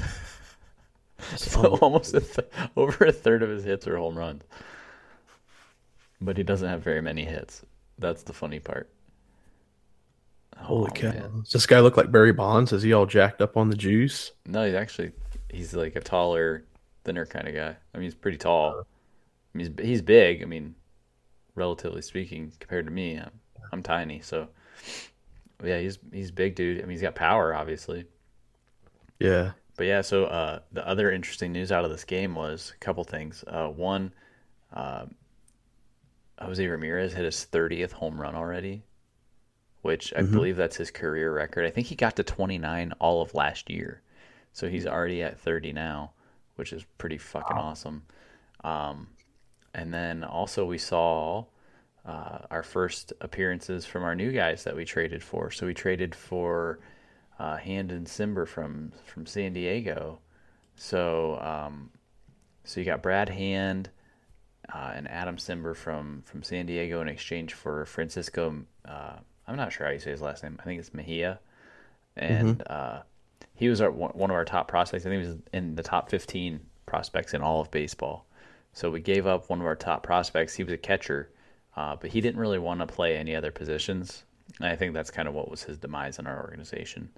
[1.35, 4.43] So almost a th- over a third of his hits are home runs.
[6.21, 7.65] But he doesn't have very many hits.
[7.97, 8.89] That's the funny part.
[10.61, 11.09] Oh, Holy Oh, cow.
[11.11, 11.39] man.
[11.41, 12.71] Does this guy look like Barry Bonds?
[12.71, 14.31] Is he all jacked up on the juice?
[14.45, 15.11] No, he's actually
[15.49, 16.63] he's like a taller,
[17.03, 17.75] thinner kind of guy.
[17.93, 18.75] I mean, he's pretty tall.
[18.77, 18.81] Uh.
[18.81, 20.43] I mean, he's he's big.
[20.43, 20.75] I mean,
[21.55, 23.31] relatively speaking, compared to me, I'm,
[23.71, 24.21] I'm tiny.
[24.21, 24.47] So,
[25.63, 26.79] yeah, he's he's big, dude.
[26.79, 28.05] I mean, he's got power, obviously.
[29.19, 29.51] Yeah.
[29.77, 33.03] But yeah, so uh, the other interesting news out of this game was a couple
[33.03, 33.43] things.
[33.47, 34.11] Uh, one,
[34.73, 35.05] uh,
[36.39, 38.83] Jose Ramirez hit his 30th home run already,
[39.83, 41.65] which I believe that's his career record.
[41.65, 44.01] I think he got to 29 all of last year.
[44.51, 46.11] So he's already at 30 now,
[46.55, 48.03] which is pretty fucking awesome.
[48.63, 49.07] Um,
[49.75, 51.45] and then also we saw
[52.07, 55.51] uh, our first appearances from our new guys that we traded for.
[55.51, 56.79] So we traded for
[57.37, 60.19] uh, Hand and Cimber from from San Diego.
[60.75, 61.91] So um,
[62.63, 63.89] so you got Brad Hand
[64.73, 68.63] uh, and Adam Cimber from from San Diego in exchange for Francisco.
[68.85, 69.17] Uh,
[69.47, 70.57] I'm not sure how you say his last name.
[70.59, 71.39] I think it's Mejia,
[72.15, 73.01] and uh,
[73.55, 75.05] he was our, one of our top prospects.
[75.05, 78.25] I think he was in the top 15 prospects in all of baseball.
[78.73, 80.53] So we gave up one of our top prospects.
[80.53, 81.31] He was a catcher,
[81.77, 84.23] uh, but he didn't really want to play any other positions.
[84.59, 87.09] And I think that's kind of what was his demise in our organization.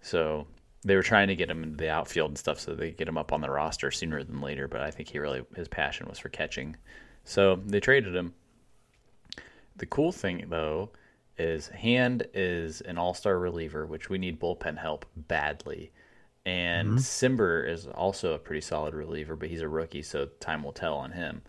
[0.00, 0.46] So
[0.84, 3.08] they were trying to get him into the outfield and stuff so they could get
[3.08, 4.68] him up on the roster sooner than later.
[4.68, 6.76] But I think he really his passion was for catching.
[7.24, 8.32] So they traded him.
[9.76, 10.90] The cool thing though
[11.36, 15.90] is Hand is an all-star reliever, which we need bullpen help badly.
[16.46, 20.72] And Cimber is also a pretty solid reliever, but he's a rookie, so time will
[20.72, 21.42] tell on him.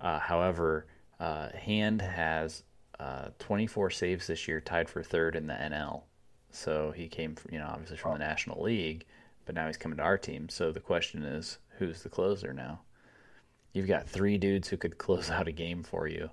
[0.00, 0.86] Uh, however,
[1.20, 2.62] uh, Hand has
[2.98, 6.02] uh, 24 saves this year, tied for third in the NL.
[6.50, 9.04] So he came, from, you know, obviously from the National League,
[9.44, 10.48] but now he's coming to our team.
[10.48, 12.80] So the question is, who's the closer now?
[13.72, 16.30] You've got three dudes who could close out a game for you.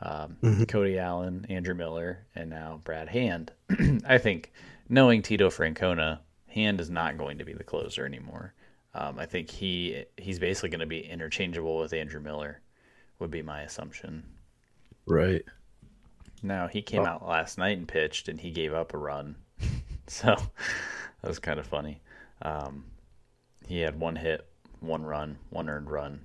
[0.00, 3.52] Um, Cody Allen, Andrew Miller, and now Brad Hand.
[4.06, 4.52] I think
[4.88, 8.52] knowing Tito Francona, Hand is not going to be the closer anymore.
[8.94, 12.60] Um, I think he he's basically going to be interchangeable with Andrew Miller,
[13.22, 14.24] would be my assumption.
[15.06, 15.44] Right.
[16.42, 19.36] Now he came out last night and pitched, and he gave up a run,
[20.08, 22.02] so that was kind of funny.
[22.42, 22.84] Um,
[23.66, 24.46] he had one hit,
[24.80, 26.20] one run, one earned run,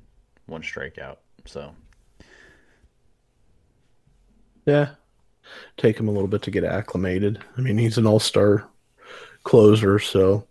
[0.47, 1.17] one strikeout.
[1.45, 1.73] So
[4.65, 4.89] Yeah.
[5.77, 7.39] Take him a little bit to get acclimated.
[7.57, 8.67] I mean, he's an all-star
[9.43, 10.45] closer, so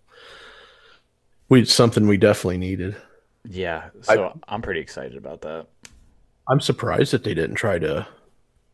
[1.50, 2.96] we something we definitely needed.
[3.48, 5.66] yeah, so I'm pretty excited about that.
[6.48, 8.06] I'm surprised that they didn't try to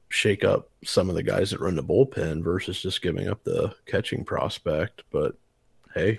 [0.08, 3.74] shake up some of the guys that run the bullpen versus just giving up the
[3.86, 5.36] catching prospect, but
[5.94, 6.18] hey,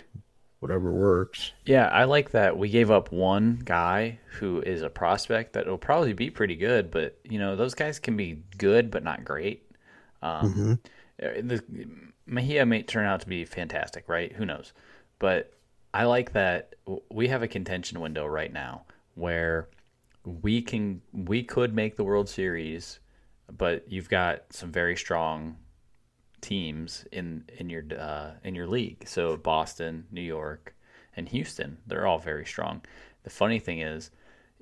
[0.60, 1.52] whatever works.
[1.66, 5.78] Yeah, I like that we gave up one guy who is a prospect that will
[5.78, 9.70] probably be pretty good, but you know those guys can be good but not great.
[10.24, 10.80] Um,
[11.22, 11.62] uh, the,
[12.26, 14.32] Mejia may turn out to be fantastic, right?
[14.32, 14.74] Who knows?
[15.20, 15.54] But
[15.94, 16.76] I like that
[17.12, 18.86] we have a contention window right now
[19.16, 19.68] where
[20.26, 23.00] we can we could make the World Series,
[23.52, 25.58] but you've got some very strong
[26.42, 29.08] teams in in your uh, in your league.
[29.08, 30.76] So Boston, New York,
[31.16, 32.82] and Houston, they're all very strong.
[33.24, 34.12] The funny thing is,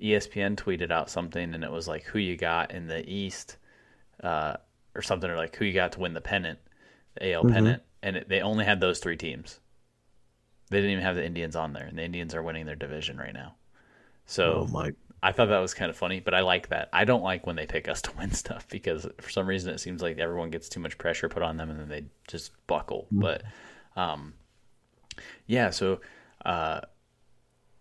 [0.01, 3.57] ESPN tweeted out something, and it was like who you got in the East,
[4.23, 4.55] uh,
[4.95, 6.59] or something, or like who you got to win the pennant,
[7.15, 9.59] the AL pennant, and it, they only had those three teams.
[10.69, 13.17] They didn't even have the Indians on there, and the Indians are winning their division
[13.17, 13.55] right now.
[14.25, 14.91] So Oh my
[15.23, 16.89] I thought that was kind of funny, but I like that.
[16.91, 19.79] I don't like when they pick us to win stuff because for some reason it
[19.79, 23.07] seems like everyone gets too much pressure put on them and then they just buckle.
[23.11, 23.43] But
[23.95, 24.33] um,
[25.47, 26.01] yeah, so
[26.45, 26.81] uh,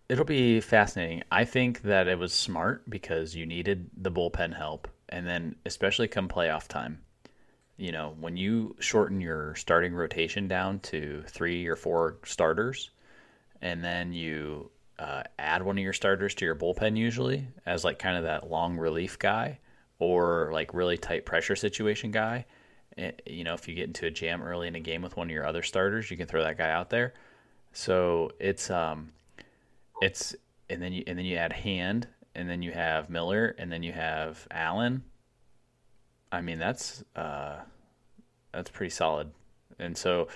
[0.08, 1.22] it'll be fascinating.
[1.30, 6.08] I think that it was smart because you needed the bullpen help, and then especially
[6.08, 7.00] come playoff time.
[7.76, 12.90] You know, when you shorten your starting rotation down to three or four starters,
[13.62, 17.98] and then you uh, add one of your starters to your bullpen usually as like
[17.98, 19.58] kind of that long relief guy
[19.98, 22.44] or like really tight pressure situation guy
[22.98, 25.28] eh, you know, if you get into a jam early in a game with one
[25.28, 27.14] of your other starters, you can throw that guy out there.
[27.72, 29.12] So it's um,
[30.02, 30.34] it's
[30.68, 33.82] and then you and then you add Hand, and then you have Miller, and then
[33.82, 35.04] you have Allen.
[36.32, 37.56] I mean, that's uh,
[38.52, 39.30] that's pretty solid,
[39.78, 40.28] and so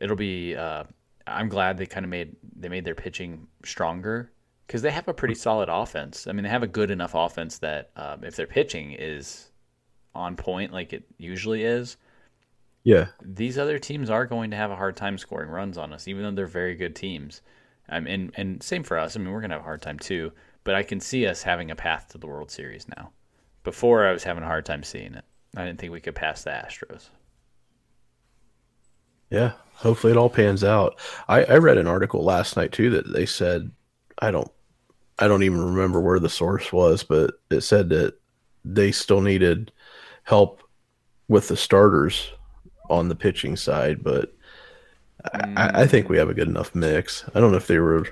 [0.00, 0.56] it'll be.
[0.56, 0.84] Uh,
[1.26, 4.30] I'm glad they kind of made they made their pitching stronger
[4.66, 6.26] because they have a pretty solid offense.
[6.26, 9.50] I mean, they have a good enough offense that um, if their pitching is
[10.14, 11.96] on point like it usually is,
[12.84, 13.08] Yeah.
[13.22, 16.22] these other teams are going to have a hard time scoring runs on us, even
[16.22, 17.40] though they're very good teams.
[17.88, 19.16] Um, and and same for us.
[19.16, 20.32] I mean, we're gonna have a hard time too.
[20.64, 23.10] But I can see us having a path to the World Series now.
[23.64, 25.24] Before, I was having a hard time seeing it.
[25.56, 27.08] I didn't think we could pass the Astros.
[29.32, 29.52] Yeah.
[29.76, 31.00] Hopefully it all pans out.
[31.28, 33.70] I, I read an article last night too that they said
[34.18, 34.50] I don't
[35.18, 38.14] I don't even remember where the source was, but it said that
[38.64, 39.72] they still needed
[40.24, 40.62] help
[41.28, 42.30] with the starters
[42.90, 44.34] on the pitching side, but
[45.56, 47.24] I, I think we have a good enough mix.
[47.34, 48.06] I don't know if they were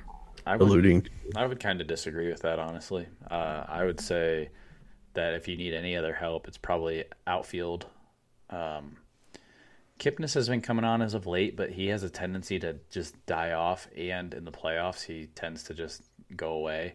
[0.46, 1.06] I would, alluding
[1.36, 3.06] I would kind of disagree with that, honestly.
[3.30, 4.50] Uh, I would say
[5.14, 7.86] that if you need any other help, it's probably outfield.
[8.48, 8.96] Um,
[10.00, 13.14] Kipnis has been coming on as of late, but he has a tendency to just
[13.26, 16.02] die off, and in the playoffs, he tends to just
[16.34, 16.94] go away.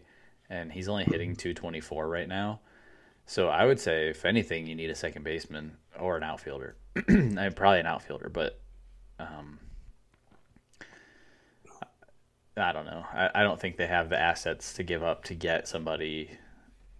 [0.50, 2.60] And he's only hitting 224 right now.
[3.24, 6.76] So I would say, if anything, you need a second baseman or an outfielder.
[6.94, 8.60] Probably an outfielder, but
[9.20, 9.60] um,
[12.56, 13.04] I don't know.
[13.12, 16.30] I, I don't think they have the assets to give up to get somebody,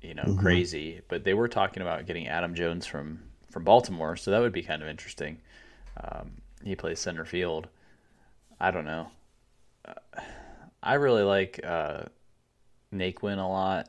[0.00, 1.00] you know, crazy.
[1.08, 4.62] But they were talking about getting Adam Jones from from Baltimore, so that would be
[4.62, 5.40] kind of interesting.
[6.02, 6.32] Um,
[6.64, 7.68] he plays center field.
[8.60, 9.08] I don't know.
[9.84, 9.94] Uh,
[10.82, 12.04] I really like uh,
[12.92, 13.88] Naquin a lot,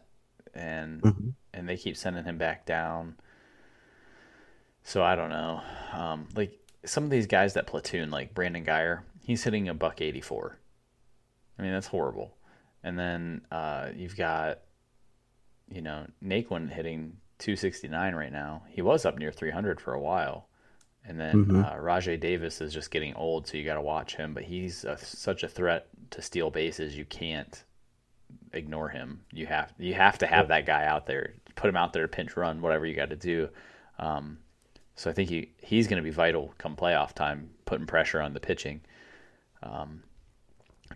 [0.54, 1.34] and Mhm.
[1.54, 3.18] and they keep sending him back down.
[4.84, 5.62] So I don't know.
[5.94, 10.02] Um, like some of these guys that platoon, like Brandon Guyer, he's hitting a buck
[10.02, 10.58] eighty four.
[11.60, 12.38] I mean that's horrible.
[12.84, 14.60] And then uh, you've got,
[15.70, 18.64] you know, Naquin hitting two sixty nine right now.
[18.70, 20.48] He was up near three hundred for a while.
[21.08, 21.66] And then Mhm.
[21.66, 24.34] uh, Rajai Davis is just getting old, so you got to watch him.
[24.34, 27.64] But he's a, such a threat to steal bases, you can't
[28.54, 29.22] ignore him.
[29.32, 31.34] You have you have to have that guy out there.
[31.56, 33.50] Put him out there to pinch run, whatever you got to do.
[34.00, 34.40] Um,
[34.96, 38.34] so I think he he's going to be vital come playoff time, putting pressure on
[38.34, 38.82] the pitching.
[39.64, 40.04] Um,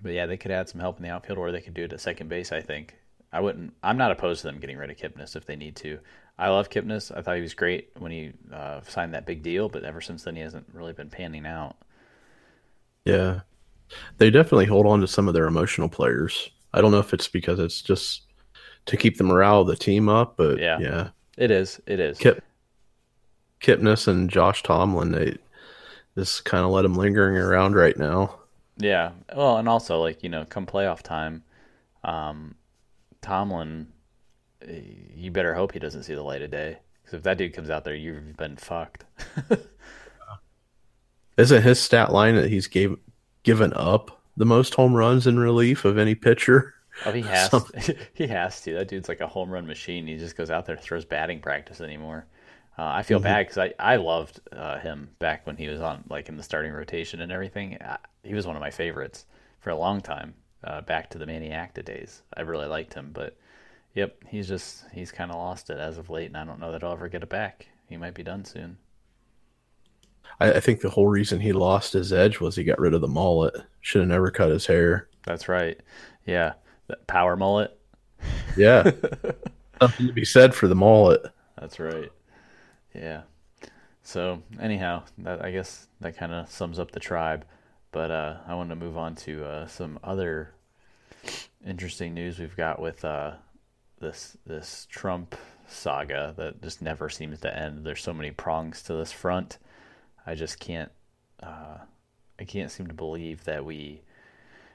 [0.01, 1.93] but yeah, they could add some help in the outfield, or they could do it
[1.93, 2.51] at second base.
[2.51, 2.95] I think
[3.31, 3.73] I wouldn't.
[3.81, 5.99] I'm not opposed to them getting rid of Kipnis if they need to.
[6.37, 7.15] I love Kipnis.
[7.15, 10.23] I thought he was great when he uh, signed that big deal, but ever since
[10.23, 11.75] then he hasn't really been panning out.
[13.05, 13.41] Yeah.
[14.17, 16.49] They definitely hold on to some of their emotional players.
[16.73, 18.23] I don't know if it's because it's just
[18.87, 20.79] to keep the morale of the team up, but Yeah.
[20.79, 21.09] yeah.
[21.37, 21.79] It is.
[21.85, 22.17] It is.
[22.17, 22.43] Kip
[23.61, 25.37] Kipnis and Josh Tomlin, they
[26.17, 28.39] just kind of let him lingering around right now.
[28.77, 29.11] Yeah.
[29.35, 31.43] Well, and also like you know, come playoff time,
[32.03, 32.55] um,
[33.21, 33.87] Tomlin,
[34.67, 36.77] you better hope he doesn't see the light of day.
[37.03, 39.05] Because if that dude comes out there, you've been fucked.
[41.37, 42.95] Isn't his stat line that he's gave
[43.43, 46.73] given up the most home runs in relief of any pitcher?
[47.05, 47.49] Oh, he has.
[47.49, 47.65] Some-
[48.13, 48.73] he has to.
[48.73, 50.07] That dude's like a home run machine.
[50.07, 52.27] He just goes out there and throws batting practice anymore.
[52.77, 56.03] Uh, I feel bad because I I loved uh, him back when he was on
[56.09, 57.75] like in the starting rotation and everything.
[57.77, 59.25] Uh, he was one of my favorites
[59.59, 60.33] for a long time.
[60.63, 63.09] Uh, back to the Manny Acta days, I really liked him.
[63.13, 63.35] But
[63.93, 66.71] yep, he's just he's kind of lost it as of late, and I don't know
[66.71, 67.67] that I'll ever get it back.
[67.87, 68.77] He might be done soon.
[70.39, 73.01] I, I think the whole reason he lost his edge was he got rid of
[73.01, 73.55] the mullet.
[73.81, 75.07] Should have never cut his hair.
[75.25, 75.79] That's right.
[76.25, 76.53] Yeah,
[76.87, 77.77] that power mullet.
[78.55, 78.91] Yeah.
[79.81, 81.25] Something to be said for the mullet.
[81.59, 82.11] That's right.
[82.93, 83.23] Yeah.
[84.03, 87.45] So anyhow, that, I guess that kind of sums up the tribe.
[87.91, 90.53] But uh, I want to move on to uh, some other
[91.65, 93.33] interesting news we've got with uh,
[94.01, 95.35] this this Trump
[95.67, 97.85] saga that just never seems to end.
[97.85, 99.57] There's so many prongs to this front.
[100.25, 100.91] I just can't.
[101.41, 101.77] Uh,
[102.39, 104.01] I can't seem to believe that we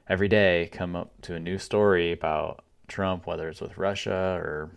[0.09, 4.71] every day come up to a new story about Trump, whether it's with Russia or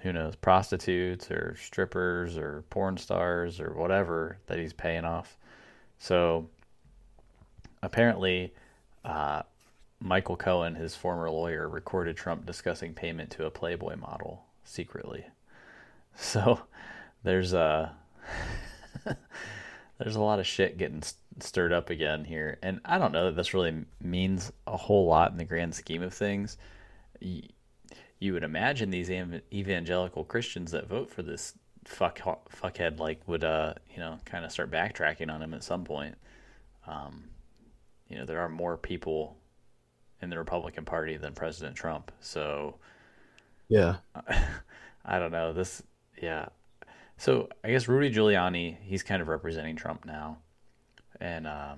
[0.00, 5.36] who knows, prostitutes or strippers or porn stars or whatever that he's paying off.
[5.98, 6.48] So
[7.82, 8.52] apparently,
[9.04, 9.42] uh,
[10.02, 15.26] Michael Cohen, his former lawyer, recorded Trump discussing payment to a Playboy model secretly.
[16.14, 16.60] So
[17.22, 17.96] there's a
[19.98, 21.02] there's a lot of shit getting
[21.40, 25.32] stirred up again here, and I don't know that this really means a whole lot
[25.32, 26.58] in the grand scheme of things.
[27.18, 31.54] You would imagine these ev- evangelical Christians that vote for this
[31.86, 35.82] fuck fuckhead like would uh you know kind of start backtracking on him at some
[35.82, 36.16] point.
[36.86, 37.24] Um,
[38.06, 39.38] you know, there are more people
[40.22, 42.76] in the Republican Party than President Trump, so
[43.68, 43.96] yeah,
[45.04, 45.82] I don't know this.
[46.20, 46.46] Yeah,
[47.16, 50.38] so I guess Rudy Giuliani he's kind of representing Trump now,
[51.20, 51.74] and uh,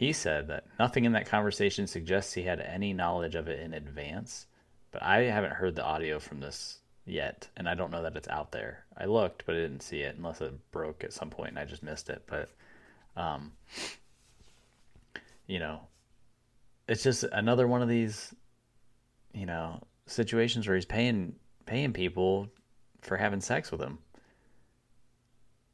[0.00, 3.74] he said that nothing in that conversation suggests he had any knowledge of it in
[3.74, 4.46] advance.
[4.92, 8.28] But I haven't heard the audio from this yet, and I don't know that it's
[8.28, 8.84] out there.
[8.96, 11.64] I looked, but I didn't see it unless it broke at some point and I
[11.64, 12.22] just missed it.
[12.26, 12.48] But,
[13.16, 13.52] um,
[15.46, 15.80] you know,
[16.90, 18.34] it's just another one of these,
[19.32, 22.48] you know, situations where he's paying paying people
[23.00, 23.98] for having sex with him.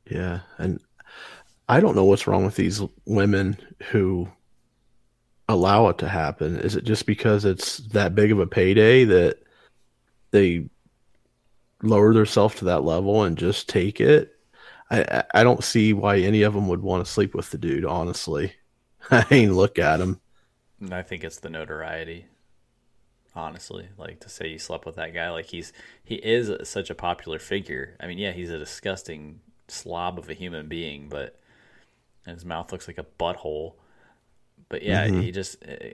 [0.09, 0.79] Yeah, and
[1.69, 3.57] I don't know what's wrong with these women
[3.91, 4.29] who
[5.49, 6.57] allow it to happen.
[6.61, 9.39] Is it just because it's that big of a payday that
[10.33, 10.69] they
[11.83, 14.37] lower themselves to that level and just take it.
[14.91, 17.87] I I don't see why any of them would want to sleep with the dude.
[17.87, 18.53] Honestly,
[19.11, 20.21] I ain't look at him.
[20.81, 22.27] And I think it's the notoriety.
[23.35, 26.95] Honestly, like to say you slept with that guy, like he's he is such a
[26.95, 27.95] popular figure.
[28.01, 31.39] I mean, yeah, he's a disgusting slob of a human being, but
[32.25, 33.75] his mouth looks like a butthole.
[34.69, 35.21] But yeah, mm-hmm.
[35.21, 35.93] he just, eh,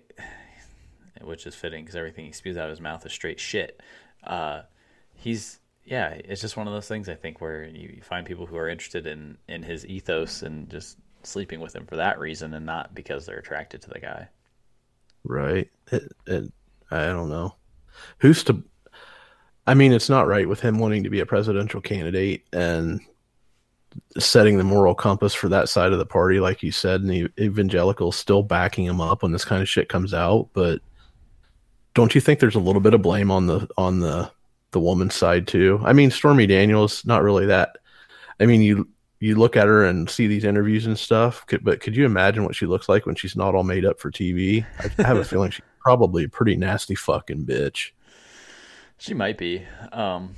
[1.20, 3.80] which is fitting because everything he spews out of his mouth is straight shit.
[4.24, 4.62] Uh,
[5.14, 8.56] he's yeah, it's just one of those things I think where you, find people who
[8.56, 12.66] are interested in in his ethos and just sleeping with him for that reason and
[12.66, 14.28] not because they're attracted to the guy.
[15.24, 15.70] Right.
[15.90, 16.52] It, it,
[16.90, 17.56] I don't know.
[18.18, 18.62] Who's to
[19.66, 23.00] I mean, it's not right with him wanting to be a presidential candidate and
[24.18, 27.28] setting the moral compass for that side of the party, like you said, and the
[27.38, 30.48] evangelicals still backing him up when this kind of shit comes out.
[30.52, 30.80] But
[31.94, 34.30] don't you think there's a little bit of blame on the on the
[34.72, 35.80] the woman's side too.
[35.84, 37.76] I mean, Stormy Daniels, not really that.
[38.40, 38.88] I mean, you
[39.22, 42.44] you look at her and see these interviews and stuff, could, but could you imagine
[42.44, 44.66] what she looks like when she's not all made up for TV?
[44.98, 47.90] I have a feeling she's probably a pretty nasty fucking bitch.
[48.98, 49.64] She might be.
[49.92, 50.34] Um,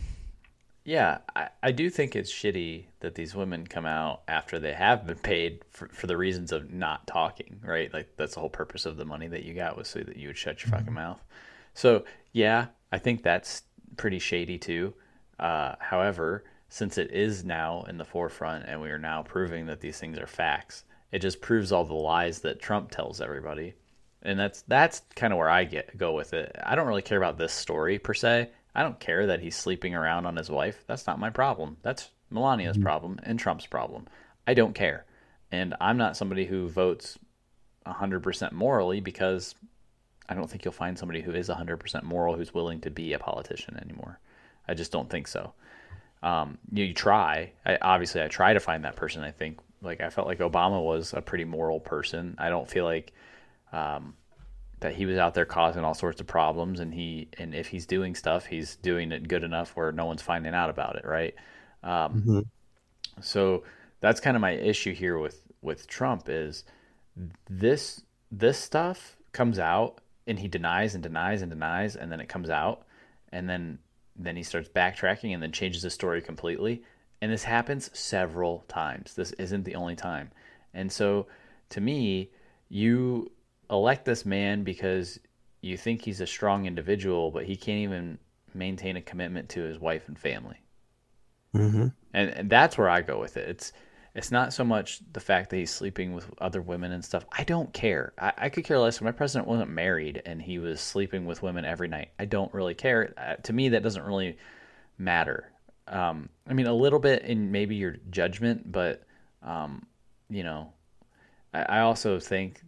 [0.85, 5.07] yeah, I, I do think it's shitty that these women come out after they have
[5.07, 7.93] been paid for, for the reasons of not talking, right?
[7.93, 10.29] Like that's the whole purpose of the money that you got was so that you
[10.29, 11.23] would shut your fucking mouth.
[11.73, 13.63] So yeah, I think that's
[13.97, 14.93] pretty shady too.
[15.39, 16.45] Uh, however,
[16.75, 20.19] since it is now in the forefront and we are now proving that these things
[20.19, 20.83] are facts,
[21.13, 23.75] it just proves all the lies that Trump tells everybody.
[24.23, 26.51] And that's that's kind of where I get go with it.
[26.65, 28.51] I don't really care about this story per se.
[28.75, 30.83] I don't care that he's sleeping around on his wife.
[30.89, 31.77] That's not my problem.
[31.83, 32.83] That's Melania's mm-hmm.
[32.83, 34.09] problem and Trump's problem.
[34.45, 35.07] I don't care.
[35.53, 37.17] And I'm not somebody who votes
[37.87, 39.55] 100% morally because
[40.29, 43.21] I don't think you'll find somebody who is 100% moral who's willing to be a
[43.21, 44.19] politician anymore.
[44.67, 45.53] I just don't think so.
[46.25, 47.53] Um, you, you, try.
[47.67, 49.23] I, obviously, I try to find that person.
[49.23, 52.35] I think like I felt like Obama was a pretty moral person.
[52.39, 53.13] I don't feel like
[53.73, 54.15] um,
[54.81, 56.81] that he was out there causing all sorts of problems.
[56.81, 60.23] And he and if he's doing stuff, he's doing it good enough where no one's
[60.23, 61.35] finding out about it, right?
[61.83, 62.41] Um, mm-hmm.
[63.21, 63.65] So
[64.01, 66.65] that's kind of my issue here with with Trump is
[67.49, 72.29] this this stuff comes out and he denies and denies and denies and then it
[72.29, 72.87] comes out
[73.33, 73.79] and then
[74.17, 76.83] then he starts backtracking and then changes the story completely.
[77.21, 79.15] And this happens several times.
[79.15, 80.31] This isn't the only time.
[80.73, 81.27] And so
[81.71, 82.31] to me
[82.69, 83.31] you
[83.71, 85.19] elect this man because
[85.61, 88.19] you think he's a strong individual but he can't even
[88.53, 90.61] maintain a commitment to his wife and family.
[91.55, 91.87] Mm-hmm.
[92.13, 93.49] and, and that's where i go with it.
[93.49, 93.73] It's
[94.15, 97.25] it's not so much the fact that he's sleeping with other women and stuff.
[97.33, 98.13] I don't care.
[98.19, 101.43] I, I could care less if my president wasn't married and he was sleeping with
[101.43, 102.11] women every night.
[102.19, 103.13] I don't really care.
[103.17, 104.39] Uh, to me, that doesn't really
[104.99, 105.51] matter.
[105.89, 109.03] Um, I mean, a little bit in maybe your judgment, but
[109.43, 109.85] um,
[110.31, 110.73] you know,
[111.53, 112.63] I, I also think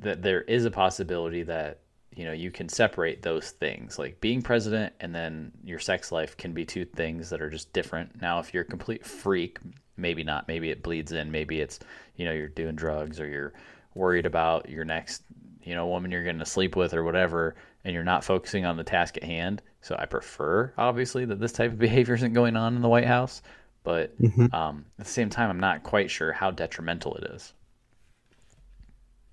[0.00, 1.80] that there is a possibility that
[2.14, 6.34] you know you can separate those things like being president and then your sex life
[6.38, 9.58] can be two things that are just different now if you're a complete freak
[9.96, 10.48] maybe not.
[10.48, 11.30] Maybe it bleeds in.
[11.30, 11.78] Maybe it's
[12.16, 13.52] you know you're doing drugs or you're
[13.94, 15.22] worried about your next
[15.62, 18.76] you know woman you're going to sleep with or whatever and you're not focusing on
[18.76, 19.62] the task at hand.
[19.80, 23.06] So i prefer obviously that this type of behavior isn't going on in the white
[23.06, 23.42] house
[23.84, 24.52] but mm-hmm.
[24.52, 27.52] um, at the same time i'm not quite sure how detrimental it is.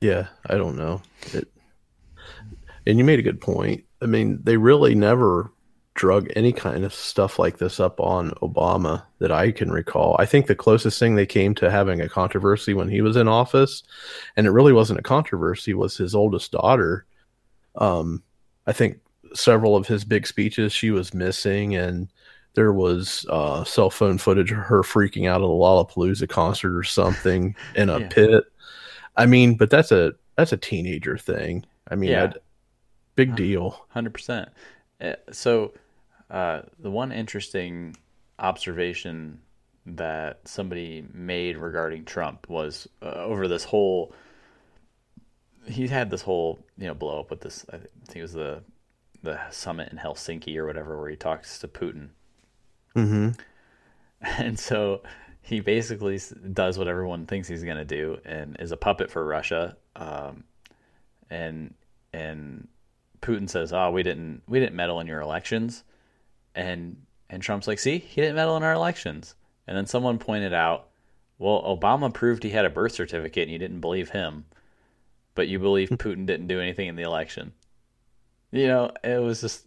[0.02, 1.02] Yeah i don't know.
[1.34, 1.48] It
[2.86, 3.86] and you made a good point.
[4.02, 5.52] I mean they really never
[6.04, 10.18] drug any kind of stuff like this up on Obama that I can recall.
[10.20, 13.30] I think the closest thing they came to having a controversy when he was in
[13.30, 13.84] office,
[14.36, 17.06] and it really wasn't a controversy, was his oldest daughter.
[17.76, 18.22] Um,
[18.68, 19.00] I think
[19.34, 22.10] several of his big speeches she was missing, and
[22.54, 26.84] there was uh, cell phone footage of her freaking out at a Lollapalooza concert or
[26.84, 28.08] something in a Yeah.
[28.10, 28.44] pit.
[29.16, 31.64] I mean, but that's a that's a teenager thing.
[31.90, 32.34] I mean, Yeah.
[33.16, 33.86] Big deal.
[33.88, 34.50] Hundred percent.
[35.32, 35.74] So,
[36.34, 37.96] uh, the one interesting
[38.40, 39.40] observation
[39.86, 44.14] that somebody made regarding Trump was uh, over this whole.
[45.68, 47.66] He had this whole you know blow up with this.
[47.72, 48.64] I think it was the
[49.22, 52.10] the summit in Helsinki or whatever, where he talks to Putin,
[52.94, 53.30] hmm
[54.22, 55.04] and so
[55.42, 56.20] he basically
[56.52, 59.78] does what everyone thinks he's going to do and is a puppet for Russia.
[59.96, 60.46] Um,
[61.30, 61.76] and
[62.12, 62.68] and
[63.22, 65.84] Putin says, "Oh, we didn't we didn't meddle in your elections,"
[66.56, 66.98] and
[67.30, 69.36] and Trump's like, "See, he didn't meddle in our elections."
[69.68, 70.90] And then someone pointed out,
[71.38, 74.46] "Well, Obama proved he had a birth certificate, and you didn't believe him,
[75.36, 77.54] but you believe Putin didn't do anything in the election."
[78.52, 79.66] You know, it was just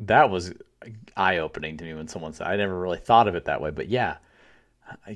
[0.00, 0.52] that was
[1.16, 2.46] eye opening to me when someone said.
[2.46, 4.18] I never really thought of it that way, but yeah.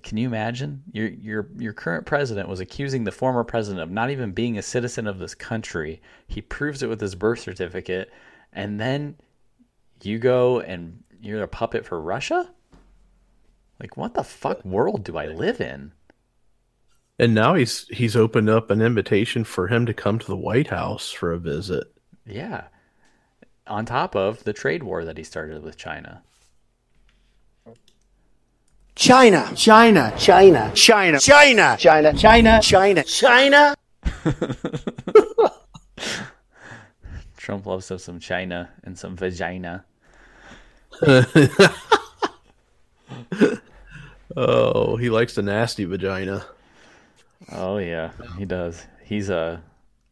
[0.02, 4.10] Can you imagine your your your current president was accusing the former president of not
[4.10, 6.02] even being a citizen of this country.
[6.28, 8.12] He proves it with his birth certificate,
[8.52, 9.16] and then
[10.04, 12.50] you go and you're a puppet for Russia.
[13.80, 15.92] Like, what the fuck world do I live in?
[17.18, 20.68] And now he's he's opened up an invitation for him to come to the White
[20.68, 21.84] House for a visit.
[22.26, 22.64] Yeah.
[23.66, 26.22] On top of the trade war that he started with China.
[28.94, 29.52] China.
[29.54, 30.12] China.
[30.18, 30.72] China.
[30.74, 31.18] China.
[31.20, 31.76] China.
[31.78, 32.12] China.
[32.14, 32.60] China.
[32.60, 33.04] China.
[33.04, 33.74] China.
[37.36, 39.84] Trump loves some- some China and some vagina.
[44.36, 46.44] Oh, he likes the nasty vagina.
[47.50, 48.86] Oh yeah, he does.
[49.04, 49.62] He's a.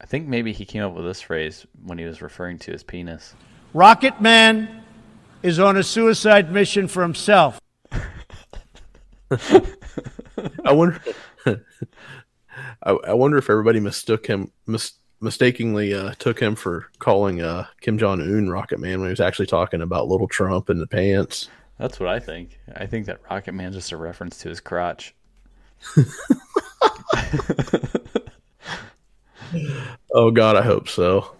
[0.00, 2.82] I think maybe he came up with this phrase when he was referring to his
[2.82, 3.34] penis.
[3.72, 4.82] Rocket Man
[5.42, 7.60] is on a suicide mission for himself.
[7.92, 8.02] I
[10.72, 11.00] wonder.
[12.82, 17.66] I, I wonder if everybody mistook him mis, mistakenly uh, took him for calling uh,
[17.80, 20.86] Kim Jong Un Rocket Man when he was actually talking about little Trump in the
[20.86, 21.48] pants.
[21.78, 22.58] That's what I think.
[22.76, 25.14] I think that Rocket Man's just a reference to his crotch.
[30.12, 31.32] Oh God, I hope so.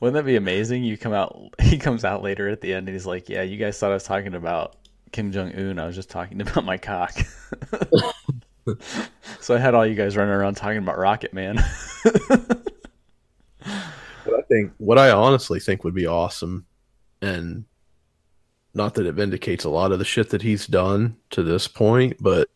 [0.00, 0.84] Wouldn't that be amazing?
[0.84, 1.36] You come out.
[1.62, 3.94] He comes out later at the end, and he's like, "Yeah, you guys thought I
[3.94, 4.76] was talking about
[5.12, 5.78] Kim Jong Un.
[5.78, 7.14] I was just talking about my cock."
[9.40, 11.58] So I had all you guys running around talking about Rocket Man.
[13.64, 16.66] I think, what I honestly think would be awesome,
[17.22, 17.64] and
[18.74, 22.16] not that it vindicates a lot of the shit that he's done to this point,
[22.20, 22.48] but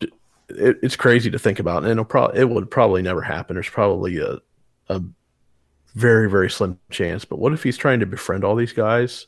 [0.00, 3.54] it, it's crazy to think about, and it'll probably it would probably never happen.
[3.54, 4.38] There's probably a
[4.88, 5.02] a
[5.94, 7.24] very very slim chance.
[7.24, 9.26] But what if he's trying to befriend all these guys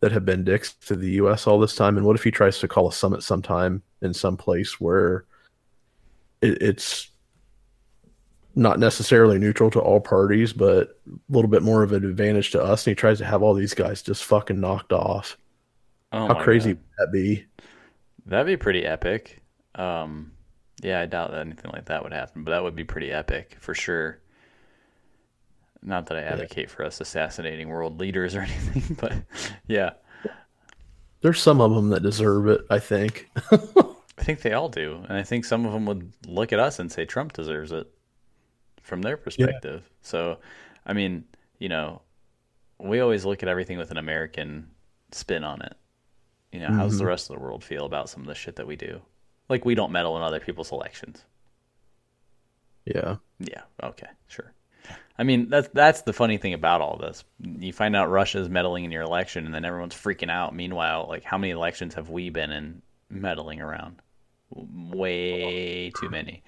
[0.00, 1.46] that have been dicks to the U.S.
[1.46, 4.36] all this time, and what if he tries to call a summit sometime in some
[4.36, 5.24] place where
[6.42, 7.10] it, it's
[8.54, 12.62] not necessarily neutral to all parties, but a little bit more of an advantage to
[12.62, 12.86] us.
[12.86, 15.36] And he tries to have all these guys just fucking knocked off.
[16.12, 16.78] Oh How crazy God.
[16.78, 17.44] would that be?
[18.24, 19.42] That'd be pretty epic.
[19.74, 20.32] Um,
[20.82, 23.58] yeah, I doubt that anything like that would happen, but that would be pretty epic
[23.60, 24.20] for sure.
[25.86, 28.40] Not that I advocate for us assassinating world leaders or
[28.74, 29.14] anything, but
[29.68, 29.90] yeah,
[31.20, 33.30] There's some of them that deserve it, I think.
[34.18, 36.78] I think they all do, and I think some of them would look at us
[36.78, 37.86] and say Trump deserves it
[38.82, 39.88] from their perspective.
[40.02, 40.38] So,
[40.86, 41.24] I mean,
[41.58, 42.02] you know,
[42.78, 44.68] we always look at everything with an American
[45.12, 45.74] spin on it.
[46.52, 47.08] You know, how's the mm-hmm.
[47.08, 49.00] rest of the world feel about some of the shit that we do?
[49.48, 51.24] Like we don't meddle in other people's elections.
[52.84, 53.16] yeah.
[53.38, 53.62] Yeah.
[53.82, 54.08] Okay.
[54.26, 54.52] Sure.
[55.18, 57.24] I mean, that's that's the funny thing about all this.
[57.40, 60.54] You find out Russia's meddling in your election, and then everyone's freaking out.
[60.54, 64.02] Meanwhile, like, how many elections have we been in meddling around?
[64.50, 66.42] Way too many.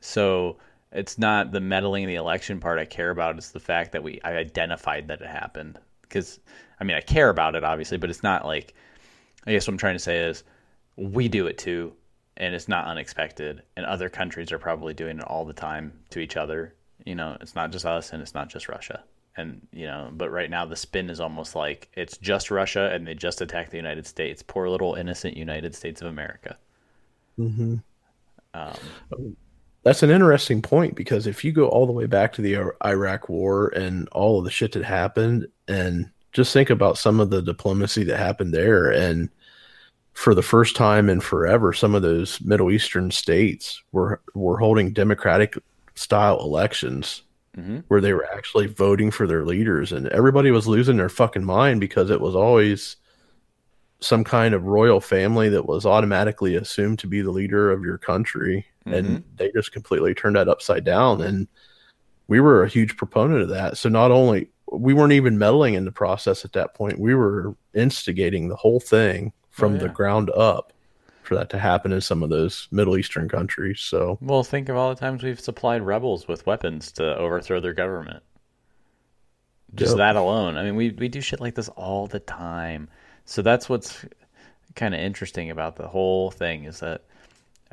[0.00, 0.58] So
[0.92, 3.36] it's not the meddling in the election part I care about.
[3.36, 5.78] It's the fact that we I identified that it happened.
[6.02, 6.38] Because
[6.80, 8.74] I mean, I care about it obviously, but it's not like.
[9.44, 10.44] I guess what I'm trying to say is,
[10.94, 11.94] we do it too,
[12.36, 13.62] and it's not unexpected.
[13.76, 16.74] And other countries are probably doing it all the time to each other.
[17.04, 19.04] You know, it's not just us and it's not just Russia.
[19.36, 23.06] And you know, but right now the spin is almost like it's just Russia and
[23.06, 24.42] they just attacked the United States.
[24.42, 26.58] Poor little innocent United States of America.
[27.38, 27.76] Mm-hmm.
[28.54, 29.36] Um,
[29.84, 33.28] That's an interesting point because if you go all the way back to the Iraq
[33.28, 37.42] war and all of the shit that happened, and just think about some of the
[37.42, 39.30] diplomacy that happened there, and
[40.12, 44.92] for the first time in forever, some of those Middle Eastern states were were holding
[44.92, 45.56] democratic
[45.94, 47.22] style elections
[47.56, 47.78] mm-hmm.
[47.88, 51.80] where they were actually voting for their leaders, and everybody was losing their fucking mind
[51.80, 52.96] because it was always
[54.00, 57.98] some kind of royal family that was automatically assumed to be the leader of your
[57.98, 59.36] country and mm-hmm.
[59.36, 61.46] they just completely turned that upside down and
[62.26, 63.76] we were a huge proponent of that.
[63.76, 67.54] So not only we weren't even meddling in the process at that point we were
[67.74, 69.92] instigating the whole thing from oh, the yeah.
[69.92, 70.72] ground up
[71.32, 74.76] for that to happen in some of those middle eastern countries so Well, think of
[74.76, 78.22] all the times we've supplied rebels with weapons to overthrow their government.
[79.74, 79.96] Just Yep.
[79.98, 80.56] that alone.
[80.58, 82.88] I mean, we we do shit like this all the time.
[83.24, 84.04] So that's what's
[84.74, 87.04] kind of interesting about the whole thing is that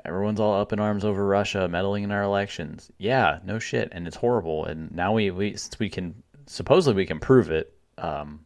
[0.05, 2.89] everyone's all up in arms over Russia meddling in our elections.
[2.97, 4.63] Yeah, no shit, and it's horrible.
[4.63, 7.73] And now we we since we can supposedly we can prove it.
[7.97, 8.45] Um,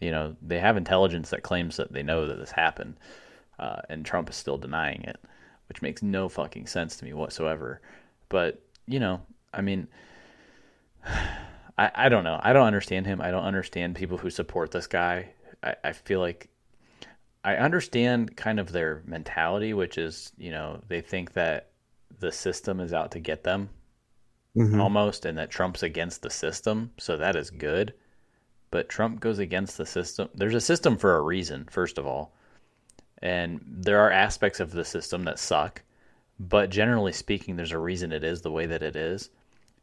[0.00, 2.96] you know, they have intelligence that claims that they know that this happened,
[3.58, 5.18] uh, and Trump is still denying it,
[5.68, 7.80] which makes no fucking sense to me whatsoever.
[8.28, 9.20] But you know,
[9.52, 9.88] I mean,
[11.06, 12.40] I, I don't know.
[12.42, 13.20] I don't understand him.
[13.20, 15.30] I don't understand people who support this guy.
[15.62, 16.48] I, I feel like
[17.44, 21.70] I understand kind of their mentality, which is, you know, they think that
[22.18, 23.70] the system is out to get them
[24.80, 26.90] almost and that Trump's against the system.
[26.98, 27.94] So that is good.
[28.70, 30.28] But Trump goes against the system.
[30.34, 32.34] There's a system for a reason, first of all.
[33.20, 35.82] And there are aspects of the system that suck.
[36.40, 39.30] But generally speaking, there's a reason it is the way that it is.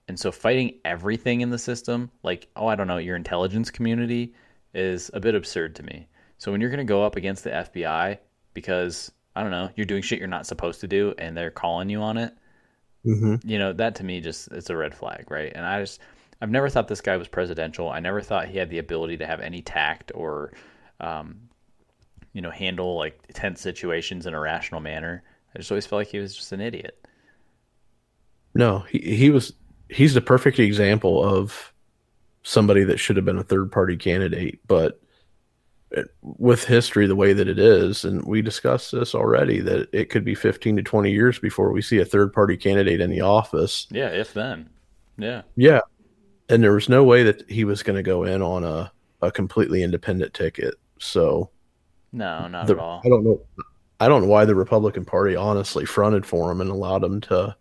[0.07, 4.33] And so fighting everything in the system, like, oh, I don't know, your intelligence community
[4.73, 6.07] is a bit absurd to me.
[6.37, 8.19] So when you're going to go up against the FBI
[8.53, 11.89] because, I don't know, you're doing shit you're not supposed to do and they're calling
[11.89, 12.33] you on it,
[13.43, 15.51] you know, that to me just, it's a red flag, right?
[15.55, 15.99] And I just,
[16.41, 17.89] I've never thought this guy was presidential.
[17.89, 20.53] I never thought he had the ability to have any tact or,
[20.99, 21.49] um,
[22.35, 25.23] you know, handle like tense situations in a rational manner.
[25.55, 26.99] I just always felt like he was just an idiot.
[28.53, 29.53] No, he he was
[29.89, 31.73] he's the perfect example of
[32.43, 34.99] somebody that should have been a third party candidate, but
[35.91, 40.09] it- with history the way that it is, and we discussed this already, that it
[40.09, 43.21] could be 15 to 20 years before we see a third party candidate in the
[43.21, 43.87] office.
[43.89, 44.69] Yeah, if then.
[45.17, 45.43] Yeah.
[45.55, 45.81] Yeah.
[46.49, 49.31] And there was no way that he was going to go in on a, a
[49.31, 50.75] completely independent ticket.
[50.99, 51.49] So
[52.15, 53.01] No, not the, at all.
[53.03, 53.41] I don't know.
[53.99, 57.55] I don't know why the Republican Party honestly fronted for him and allowed him to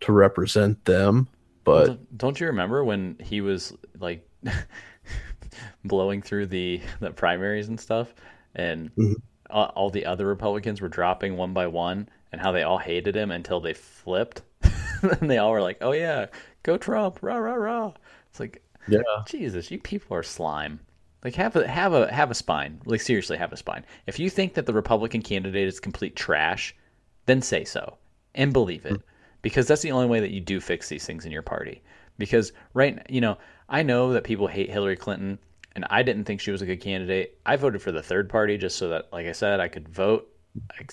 [0.00, 1.28] to represent them.
[1.64, 4.28] But Don't- Don't you remember when he was like
[5.84, 8.14] blowing through the the primaries and stuff,
[8.54, 9.14] and mm-hmm.
[9.48, 13.16] all, all the other Republicans were dropping one by one, and how they all hated
[13.16, 14.42] him until they flipped,
[15.02, 16.26] and they all were like, "Oh yeah,
[16.64, 17.92] go Trump, rah rah rah."
[18.28, 20.80] It's like, yeah, Jesus, you people are slime.
[21.26, 22.80] Like have a have a have a spine.
[22.84, 23.84] Like seriously, have a spine.
[24.06, 26.72] If you think that the Republican candidate is complete trash,
[27.24, 27.98] then say so
[28.36, 29.02] and believe it,
[29.42, 31.82] because that's the only way that you do fix these things in your party.
[32.16, 35.40] Because right, you know, I know that people hate Hillary Clinton,
[35.74, 37.40] and I didn't think she was a good candidate.
[37.44, 40.32] I voted for the third party just so that, like I said, I could vote,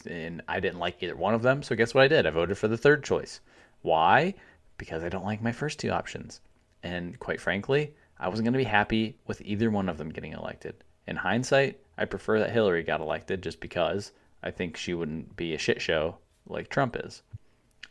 [0.08, 1.62] and I didn't like either one of them.
[1.62, 2.26] So guess what I did?
[2.26, 3.40] I voted for the third choice.
[3.84, 4.34] Why?
[4.80, 6.42] Because I don't like my first two options.
[6.82, 10.34] And quite frankly, I wasn't going to be happy with either one of them getting
[10.34, 10.76] elected.
[11.07, 14.11] In hindsight, I prefer that Hillary got elected just because
[14.41, 17.22] I think she wouldn't be a shit show like Trump is.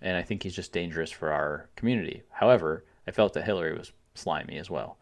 [0.00, 2.22] And I think he's just dangerous for our community.
[2.30, 4.98] However, I felt that Hillary was slimy as well.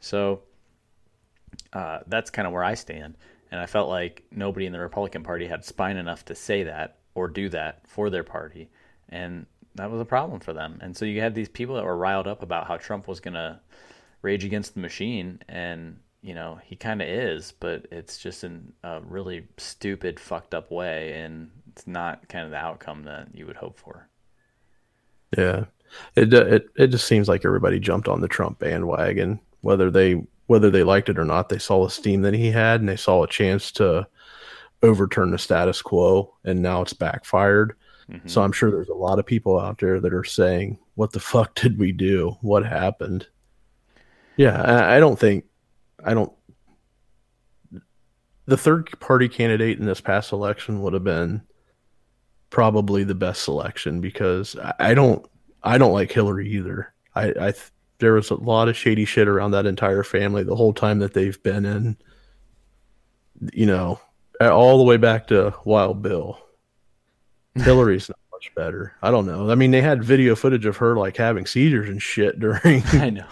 [0.00, 0.42] So
[1.72, 3.16] uh, that's kind of where I stand.
[3.50, 6.98] And I felt like nobody in the Republican Party had spine enough to say that
[7.14, 8.68] or do that for their party.
[9.08, 10.78] And that was a problem for them.
[10.82, 13.34] And so you had these people that were riled up about how Trump was going
[13.34, 13.60] to
[14.22, 15.40] rage against the machine.
[15.48, 20.54] And, you know, he kind of is, but it's just in a really stupid, fucked
[20.54, 21.14] up way.
[21.14, 24.08] And it's not kind of the outcome that you would hope for.
[25.36, 25.64] yeah.
[26.16, 30.22] It uh, it it just seems like everybody jumped on the Trump bandwagon, whether they
[30.46, 31.48] whether they liked it or not.
[31.48, 34.06] They saw the steam that he had, and they saw a chance to
[34.82, 37.74] overturn the status quo, and now it's backfired.
[38.10, 38.28] Mm-hmm.
[38.28, 41.20] So I'm sure there's a lot of people out there that are saying, "What the
[41.20, 42.36] fuck did we do?
[42.42, 43.26] What happened?"
[44.38, 45.44] Yeah, I, I don't think
[46.02, 46.32] I don't.
[48.46, 51.42] The third party candidate in this past election would have been
[52.48, 55.26] probably the best selection because I, I don't
[55.62, 56.94] I don't like Hillary either.
[57.14, 57.54] I, I
[57.98, 61.14] there was a lot of shady shit around that entire family the whole time that
[61.14, 61.96] they've been in.
[63.52, 64.00] You know,
[64.40, 66.38] all the way back to Wild Bill.
[67.56, 68.94] Hillary's not much better.
[69.02, 69.50] I don't know.
[69.50, 73.10] I mean, they had video footage of her like having seizures and shit during I
[73.10, 73.26] know.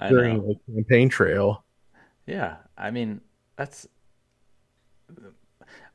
[0.00, 0.58] I during know.
[0.66, 1.64] the campaign trail.
[2.26, 3.20] Yeah, I mean
[3.56, 3.86] that's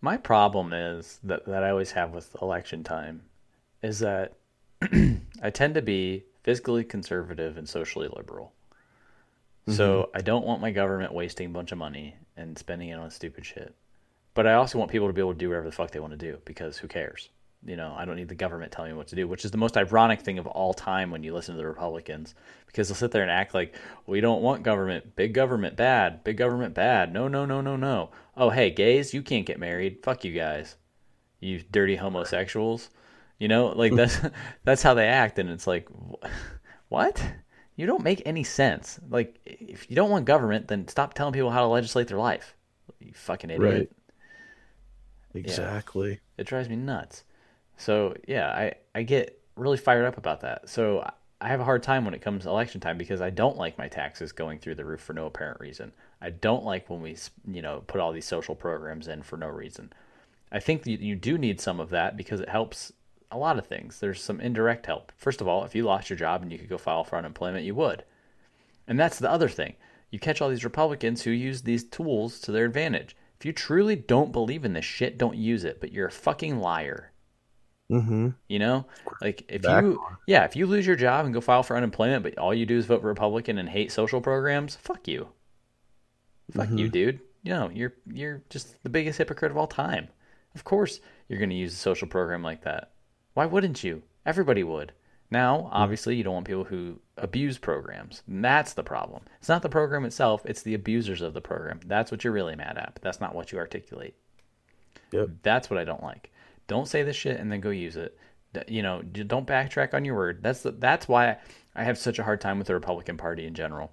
[0.02, 3.24] my problem is that that I always have with election time
[3.82, 4.34] is that
[4.82, 8.54] I tend to be fiscally conservative and socially liberal.
[9.68, 10.18] So mm-hmm.
[10.18, 13.46] I don't want my government wasting a bunch of money and spending it on stupid
[13.46, 13.74] shit.
[14.36, 16.12] But I also want people to be able to do whatever the fuck they want
[16.12, 17.30] to do because who cares?
[17.66, 19.58] You know, I don't need the government telling me what to do, which is the
[19.58, 22.36] most ironic thing of all time when you listen to the Republicans
[22.68, 26.38] because they'll sit there and act like we don't want government, big government bad, big
[26.38, 27.12] government bad.
[27.12, 28.12] No, no, no, no, no.
[28.38, 30.00] Oh, hey, gays, you can't get married.
[30.04, 30.76] Fuck you guys.
[31.40, 32.90] You dirty homosexuals.
[33.40, 34.20] You know, like that's
[34.64, 35.88] that's how they act and it's like
[36.90, 37.24] what?
[37.76, 39.00] You don't make any sense.
[39.10, 42.56] Like if you don't want government, then stop telling people how to legislate their life.
[43.00, 43.74] You fucking idiot.
[43.74, 43.90] Right.
[45.34, 46.20] Exactly.
[46.38, 47.25] It drives me nuts.
[47.78, 50.70] So yeah, I, I get really fired up about that.
[50.70, 51.12] So I-
[51.42, 54.32] have a hard time when it comes election time because I don't like my taxes
[54.32, 55.92] going through the roof for no apparent reason.
[56.20, 59.48] I don't like when we you know put all these social programs in for no
[59.48, 59.94] reason.
[60.52, 62.92] I think you, you do need some of that because it helps
[63.32, 64.00] a lot of things.
[64.00, 65.12] There's some indirect help.
[65.18, 67.66] First of all, if you lost your job and you could go file for unemployment,
[67.66, 68.04] you would.
[68.88, 69.76] And that's the other thing.
[70.12, 73.16] You catch all these Republicans who use these tools to their advantage.
[73.40, 76.60] If you truly don't believe in this shit, don't use it, but you're a fucking
[76.60, 77.12] liar.
[77.92, 78.30] Mm-hmm.
[78.48, 78.86] You know,
[79.22, 82.24] like if Back you, yeah, if you lose your job and go file for unemployment,
[82.24, 85.28] but all you do is vote Republican and hate social programs, fuck you.
[86.52, 87.20] Fuck you, dude.
[87.44, 90.08] You know, you're you're just the biggest hypocrite of all time.
[90.56, 92.92] Of course, you're going to use a social program like that.
[93.34, 94.04] Why wouldn't you?
[94.26, 94.94] Everybody would.
[95.30, 98.24] Now, obviously, you don't want people who abuse programs.
[98.28, 99.24] And that's the problem.
[99.40, 101.80] It's not the program itself; it's the abusers of the program.
[101.86, 103.00] That's what you're really mad at.
[103.02, 104.16] That's not what you articulate.
[105.12, 105.30] Yep.
[105.44, 106.32] That's what I don't like.
[106.68, 108.18] Don't say this shit and then go use it.
[108.68, 110.42] You know, don't backtrack on your word.
[110.42, 111.38] That's the, that's why
[111.76, 113.92] I have such a hard time with the Republican Party in general.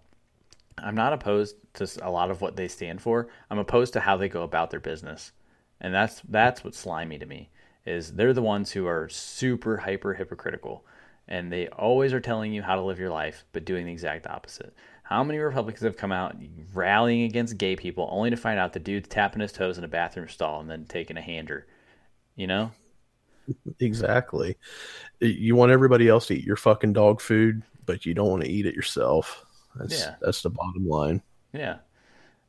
[0.78, 3.28] I'm not opposed to a lot of what they stand for.
[3.50, 5.32] I'm opposed to how they go about their business,
[5.80, 7.50] and that's that's what's slimy to me.
[7.84, 10.86] Is they're the ones who are super hyper hypocritical,
[11.28, 14.26] and they always are telling you how to live your life, but doing the exact
[14.26, 14.74] opposite.
[15.02, 16.36] How many Republicans have come out
[16.72, 19.88] rallying against gay people, only to find out the dude's tapping his toes in a
[19.88, 21.66] bathroom stall and then taking a hander?
[22.36, 22.70] You know,
[23.80, 24.56] Exactly.
[25.20, 28.48] You want everybody else to eat your fucking dog food, but you don't want to
[28.50, 29.44] eat it yourself.
[29.74, 30.14] That's Yeah.
[30.20, 31.22] that's the bottom line.
[31.52, 31.78] Yeah,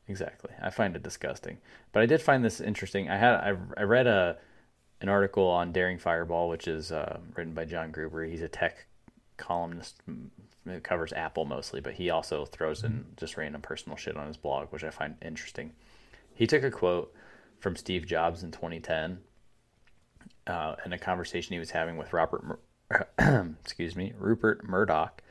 [0.07, 0.51] exactly.
[0.61, 1.57] I find it disgusting,
[1.91, 3.09] but I did find this interesting.
[3.09, 4.37] I had I, I read a
[5.01, 8.23] an article on Daring Fireball, which is uh, written by John Gruber.
[8.23, 8.85] He's a tech
[9.37, 9.99] columnist.
[10.65, 14.37] It covers Apple mostly, but he also throws in just random personal shit on his
[14.37, 15.73] blog, which I find interesting.
[16.35, 17.13] He took a quote
[17.59, 19.19] from Steve Jobs in 2010
[20.47, 25.21] uh, in a conversation he was having with Robert, Mur- excuse me, Rupert Murdoch,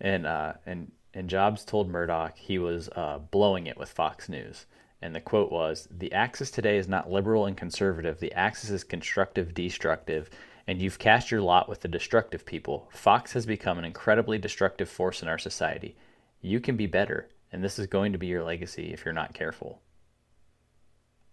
[0.00, 4.66] and uh, and and Jobs told Murdoch he was uh, blowing it with Fox News.
[5.00, 8.18] And the quote was, "The axis today is not liberal and conservative.
[8.18, 10.28] The axis is constructive, destructive,
[10.66, 12.88] and you've cast your lot with the destructive people.
[12.92, 15.96] Fox has become an incredibly destructive force in our society.
[16.40, 19.34] You can be better, and this is going to be your legacy if you're not
[19.34, 19.80] careful."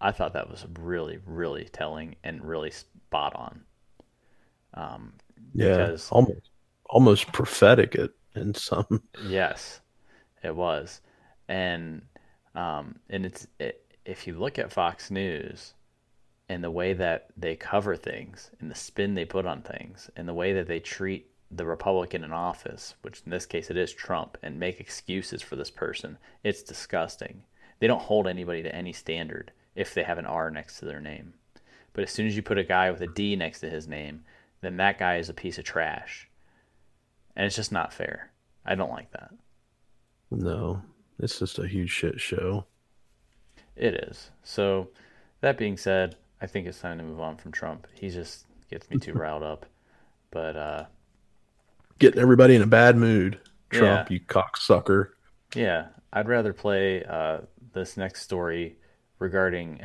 [0.02, 3.64] I thought that was really, really telling and really spot on.
[4.74, 5.14] Um,
[5.54, 6.50] Yeah, Because- almost
[6.88, 9.04] almost prophetic it in some.
[9.26, 9.82] Yes,
[10.44, 11.02] it was,
[11.48, 12.04] and
[12.56, 15.74] um, and it's it, if you look at Fox News
[16.48, 20.28] and the way that they cover things and the spin they put on things and
[20.28, 23.92] the way that they treat the Republican in office, which in this case it is
[23.94, 27.44] Trump, and make excuses for this person, it's disgusting.
[27.80, 31.02] They don't hold anybody to any standard if they have an R next to their
[31.02, 31.34] name.
[31.94, 34.24] But as soon as you put a guy with a D next to his name,
[34.62, 36.28] then that guy is a piece of trash.
[37.36, 38.32] And it's just not fair.
[38.66, 39.32] I don't like that.
[40.32, 40.82] No,
[41.20, 42.66] it's just a huge shit show.
[43.76, 44.32] It is.
[44.44, 44.90] So,
[45.42, 47.88] that being said, I think it's time to move on from Trump.
[47.94, 49.66] He just gets me too riled up.
[50.32, 50.86] But uh,
[52.00, 53.40] Getting everybody in a bad mood.
[53.70, 54.14] Trump, Yeah.
[54.16, 55.10] you cocksucker.
[55.56, 57.40] yeah, I'd rather play uh,
[57.74, 58.78] this next story
[59.26, 59.82] regarding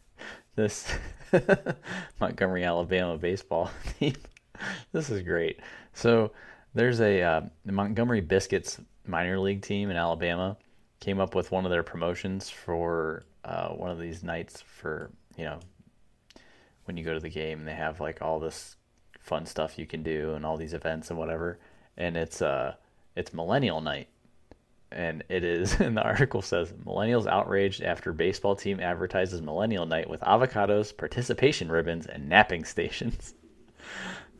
[0.56, 0.92] this
[2.20, 4.14] Montgomery, Alabama baseball team.
[4.92, 5.60] this is great.
[5.94, 6.32] So,
[6.74, 10.56] there's a uh, the Montgomery Biscuits minor league team in Alabama
[10.98, 15.44] came up with one of their promotions for uh, one of these nights for you
[15.44, 15.58] know
[16.84, 18.76] when you go to the game they have like all this
[19.18, 21.58] fun stuff you can do and all these events and whatever
[21.96, 22.74] and it's uh
[23.16, 24.08] it's millennial night
[24.92, 30.08] and it is and the article says millennials outraged after baseball team advertises millennial night
[30.08, 33.34] with avocados participation ribbons and napping stations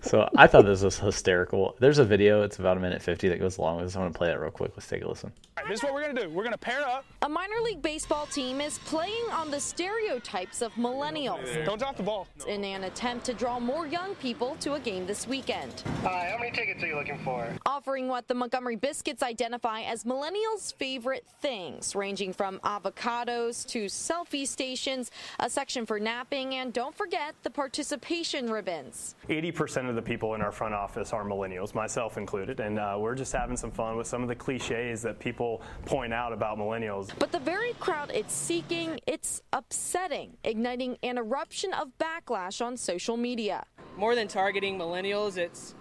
[0.02, 1.76] So I thought this was hysterical.
[1.78, 2.42] There's a video.
[2.42, 3.96] It's about a minute fifty that goes along with this.
[3.96, 4.72] I'm gonna play that real quick.
[4.74, 5.30] Let's take a listen.
[5.58, 6.30] All right, this is what we're gonna do.
[6.30, 7.04] We're gonna pair up.
[7.22, 12.02] A minor league baseball team is playing on the stereotypes of millennials Don't drop the
[12.02, 12.26] ball.
[12.48, 15.82] in an attempt to draw more young people to a game this weekend.
[16.02, 17.46] Hi, how many tickets are you looking for?
[17.66, 24.46] Offering what the Montgomery Biscuits identify as millennials' favorite things, ranging from avocados to selfie
[24.48, 29.14] stations, a section for napping, and don't forget the participation ribbons.
[29.28, 33.14] 80% of the people in our front office are millennials, myself included, and uh, we're
[33.14, 37.10] just having some fun with some of the cliches that people point out about millennials.
[37.18, 43.16] But the very crowd it's seeking, it's upsetting, igniting an eruption of backlash on social
[43.16, 43.64] media.
[43.96, 45.74] more than targeting millennials, it's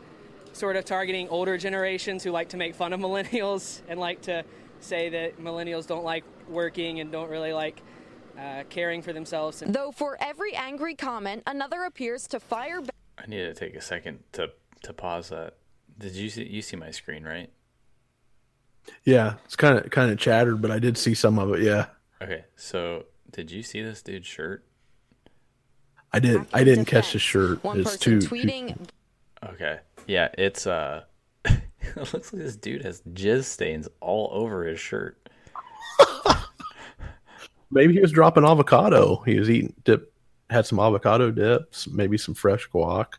[0.51, 4.43] sort of targeting older generations who like to make fun of millennials and like to
[4.81, 7.81] say that millennials don't like working and don't really like
[8.37, 9.63] uh, caring for themselves.
[9.65, 12.95] Though for every angry comment, another appears to fire back.
[13.21, 14.51] I need to take a second to
[14.83, 15.55] to pause that.
[15.97, 17.49] Did you see you see my screen right?
[19.03, 21.61] Yeah, it's kind of kind of chattered, but I did see some of it.
[21.61, 21.87] Yeah,
[22.21, 24.65] Okay, so did you see this dude's shirt?
[26.11, 26.45] I did.
[26.53, 27.63] I didn't catch the shirt.
[27.63, 28.77] One it's person too, too- tweeting,
[29.43, 31.03] Okay, yeah, it's uh,
[31.45, 35.29] it looks like this dude has jizz stains all over his shirt.
[37.71, 39.17] Maybe he was dropping avocado.
[39.25, 40.11] He was eating dip,
[40.49, 43.13] had some avocado dips, maybe some fresh guac.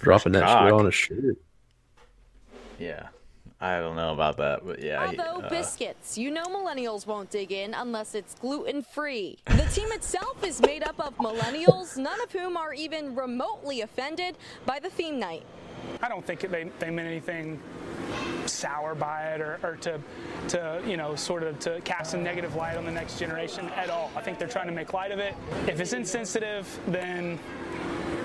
[0.00, 1.36] dropping that shit on a shirt.
[2.78, 3.08] Yeah,
[3.60, 5.06] I don't know about that, but yeah.
[5.06, 9.38] Although uh, biscuits, you know millennials won't dig in unless it's gluten free.
[9.46, 14.36] The team itself is made up of millennials, none of whom are even remotely offended
[14.66, 15.44] by the theme night.
[16.02, 17.60] I don't think they, they meant anything
[18.46, 20.00] sour by it or, or to,
[20.48, 23.90] to, you know, sort of to cast a negative light on the next generation at
[23.90, 24.10] all.
[24.16, 25.34] I think they're trying to make light of it.
[25.66, 27.38] If it's insensitive, then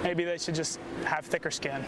[0.04, 1.86] maybe they should just have thicker skin.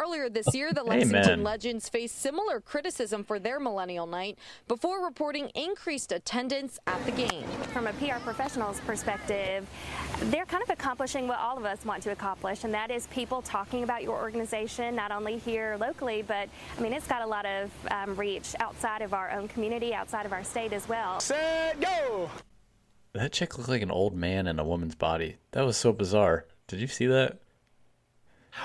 [0.00, 0.98] Earlier this year, the Amen.
[0.98, 7.12] Lexington Legends faced similar criticism for their millennial night before reporting increased attendance at the
[7.12, 7.44] game.
[7.72, 9.66] From a PR professional's perspective,
[10.24, 13.42] they're kind of accomplishing what all of us want to accomplish, and that is people
[13.42, 17.46] talking about your organization, not only here locally, but I mean, it's got a lot
[17.46, 21.20] of um, reach outside of our own community, outside of our state as well.
[21.20, 22.28] Set, go!
[23.14, 25.36] that chick looked like an old man in a woman's body.
[25.52, 26.46] That was so bizarre.
[26.68, 27.38] Did you see that?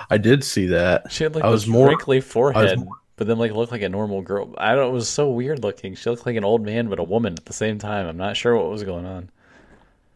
[0.10, 1.12] I did see that.
[1.12, 3.82] She had like I this was more wrinkly forehead, more- but then like looked like
[3.82, 4.54] a normal girl.
[4.58, 4.90] I don't.
[4.90, 5.96] It was so weird looking.
[5.96, 8.08] She looked like an old man but a woman at the same time.
[8.08, 9.30] I'm not sure what was going on.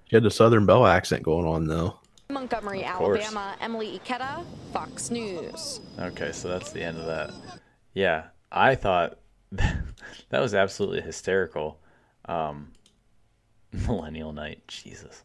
[0.09, 1.97] She had the Southern Belle accent going on though.
[2.29, 2.83] Montgomery.
[2.83, 5.81] Alabama, Emily Ikeda, Fox News.
[5.99, 7.31] Okay, so that's the end of that.
[7.93, 9.19] Yeah, I thought
[9.51, 11.79] that was absolutely hysterical.
[12.25, 12.71] Um,
[13.87, 15.23] millennial night, Jesus,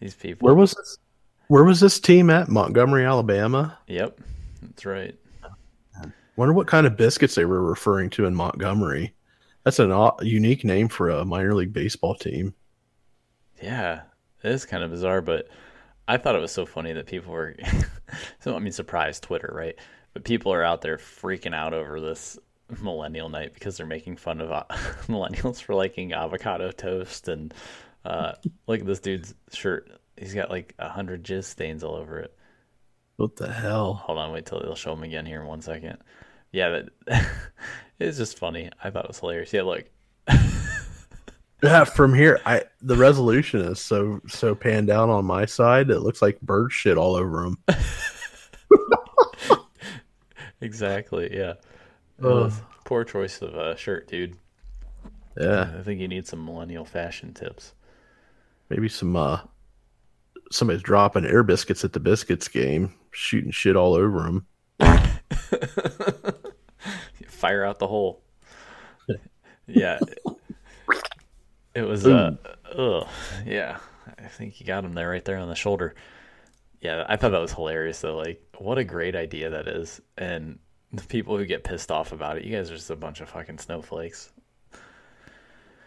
[0.00, 0.46] these people.
[0.46, 0.98] Where was this?
[1.48, 2.48] Where was this team at?
[2.48, 3.78] Montgomery, Alabama.
[3.86, 4.20] Yep,
[4.62, 5.14] that's right.
[6.36, 9.14] Wonder what kind of biscuits they were referring to in Montgomery.
[9.64, 12.54] That's an o- unique name for a minor league baseball team.
[13.62, 14.02] Yeah,
[14.42, 15.48] it is kind of bizarre, but
[16.08, 17.54] I thought it was so funny that people were.
[18.40, 19.76] so I mean, surprise Twitter, right?
[20.14, 22.38] But people are out there freaking out over this
[22.80, 24.64] millennial night because they're making fun of uh,
[25.06, 27.54] millennials for liking avocado toast and
[28.04, 28.32] uh,
[28.66, 29.90] look at this dude's shirt.
[30.22, 32.32] He's got like a hundred jizz stains all over it.
[33.16, 33.94] What the hell?
[33.94, 35.98] Hold on, wait till they'll show him again here in one second.
[36.52, 37.26] Yeah, that
[37.98, 38.70] it's just funny.
[38.82, 39.52] I thought it was hilarious.
[39.52, 39.84] Yeah, look,
[41.62, 45.90] Yeah, from here, I the resolution is so so panned down on my side.
[45.90, 47.58] It looks like bird shit all over him.
[50.60, 51.36] exactly.
[51.36, 51.54] Yeah.
[52.22, 52.52] Ugh,
[52.84, 54.36] poor choice of uh, shirt, dude.
[55.36, 57.74] Yeah, I think you need some millennial fashion tips.
[58.68, 59.40] maybe some uh
[60.52, 64.46] somebody's dropping air biscuits at the biscuits game, shooting shit all over them.
[67.26, 68.22] Fire out the hole.
[69.66, 69.98] yeah.
[71.74, 72.36] It was uh
[72.76, 73.06] ugh.
[73.46, 73.78] Yeah.
[74.18, 75.94] I think you got him there right there on the shoulder.
[76.80, 78.16] Yeah, I thought that was hilarious though.
[78.16, 80.00] Like what a great idea that is.
[80.18, 80.58] And
[80.92, 83.28] the people who get pissed off about it, you guys are just a bunch of
[83.30, 84.30] fucking snowflakes.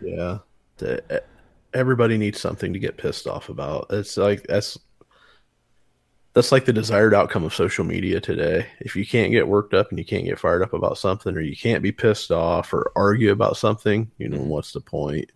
[0.01, 0.39] Yeah,
[0.77, 1.25] The- e-
[1.75, 3.87] everybody needs something to get pissed off about.
[3.91, 4.79] It's like that's
[6.33, 8.65] that's like the desired outcome of social media today.
[8.79, 11.41] If you can't get worked up and you can't get fired up about something, or
[11.41, 15.31] you can't be pissed off or argue about something, you know what's the point?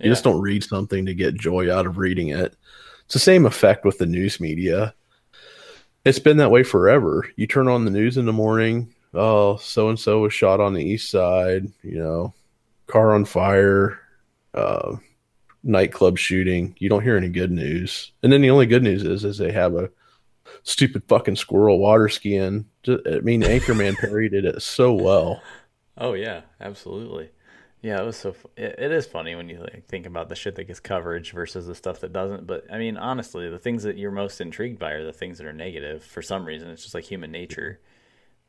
[0.00, 2.56] You just don't read something to get joy out of reading it.
[3.04, 4.94] It's the same effect with the news media.
[6.04, 7.26] It's been that way forever.
[7.36, 10.74] You turn on the news in the morning, oh, so and so was shot on
[10.74, 12.34] the east side, you know,
[12.86, 13.98] car on fire,
[14.52, 14.96] uh,
[15.64, 16.76] nightclub shooting.
[16.78, 18.12] You don't hear any good news.
[18.22, 19.90] And then the only good news is is they have a
[20.62, 22.66] stupid fucking squirrel water skiing.
[22.86, 25.42] I mean, Anchorman parodied it so well.
[25.96, 27.30] Oh yeah, absolutely.
[27.80, 28.34] Yeah, it was so.
[28.56, 31.66] It, it is funny when you like think about the shit that gets coverage versus
[31.66, 32.46] the stuff that doesn't.
[32.46, 35.46] But I mean, honestly, the things that you're most intrigued by are the things that
[35.46, 36.02] are negative.
[36.02, 37.80] For some reason, it's just like human nature.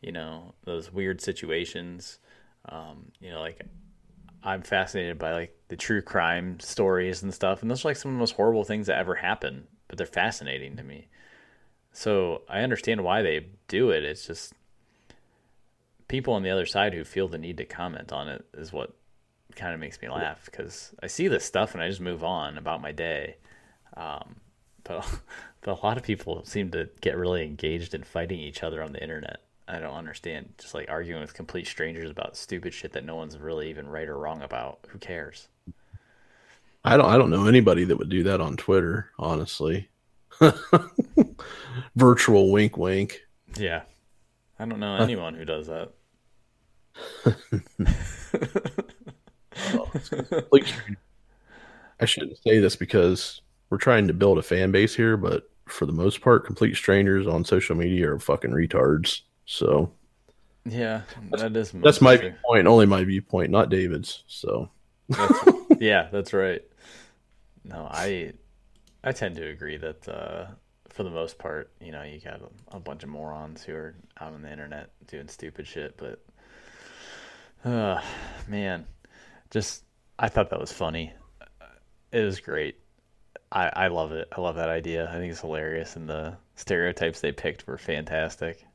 [0.02, 2.20] You know, those weird situations.
[2.68, 3.62] Um, you know, like
[4.46, 8.12] I'm fascinated by like the true crime stories and stuff, and those are like some
[8.12, 9.68] of the most horrible things that ever happen.
[9.88, 11.08] But they're fascinating to me.
[11.92, 14.04] So I understand why they do it.
[14.04, 14.54] It's just
[16.08, 18.94] people on the other side who feel the need to comment on it is what
[19.56, 22.58] kind of makes me laugh because I see this stuff and I just move on
[22.58, 23.38] about my day.
[23.96, 24.36] Um,
[24.84, 25.08] but
[25.62, 28.92] but a lot of people seem to get really engaged in fighting each other on
[28.92, 29.45] the internet.
[29.68, 30.54] I don't understand.
[30.60, 34.08] Just like arguing with complete strangers about stupid shit that no one's really even right
[34.08, 34.80] or wrong about.
[34.90, 35.48] Who cares?
[36.84, 39.90] I don't I don't know anybody that would do that on Twitter, honestly.
[41.96, 43.22] Virtual wink wink.
[43.58, 43.84] Yeah.
[44.60, 45.92] I don't know anyone who does that.
[52.00, 55.86] I shouldn't say this because we're trying to build a fan base here, but for
[55.86, 59.22] the most part, complete strangers on social media are fucking retards.
[59.46, 59.92] So
[60.66, 62.36] Yeah, that is that's my true.
[62.44, 64.24] viewpoint, only my viewpoint, not David's.
[64.28, 64.70] So
[65.16, 65.44] That's,
[65.80, 66.62] yeah, that's right.
[67.64, 68.34] No, I
[69.04, 70.48] I tend to agree that uh,
[70.90, 73.96] for the most part, you know, you got a, a bunch of morons who are
[74.20, 76.24] out on the internet doing stupid shit, but
[77.64, 78.02] uh,
[78.48, 78.86] man,
[79.52, 79.84] just
[80.20, 81.14] I thought that was funny.
[82.12, 82.80] It was great.
[83.52, 84.28] I I love it.
[84.32, 85.10] I love that idea.
[85.10, 88.66] I think it's hilarious, and the stereotypes they picked were fantastic.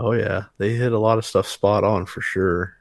[0.00, 2.76] Oh yeah, they hit a lot of stuff spot on for sure.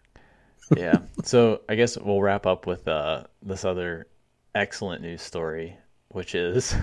[0.75, 0.99] yeah.
[1.23, 4.07] So I guess we'll wrap up with uh, this other
[4.53, 5.77] excellent news story,
[6.09, 6.75] which is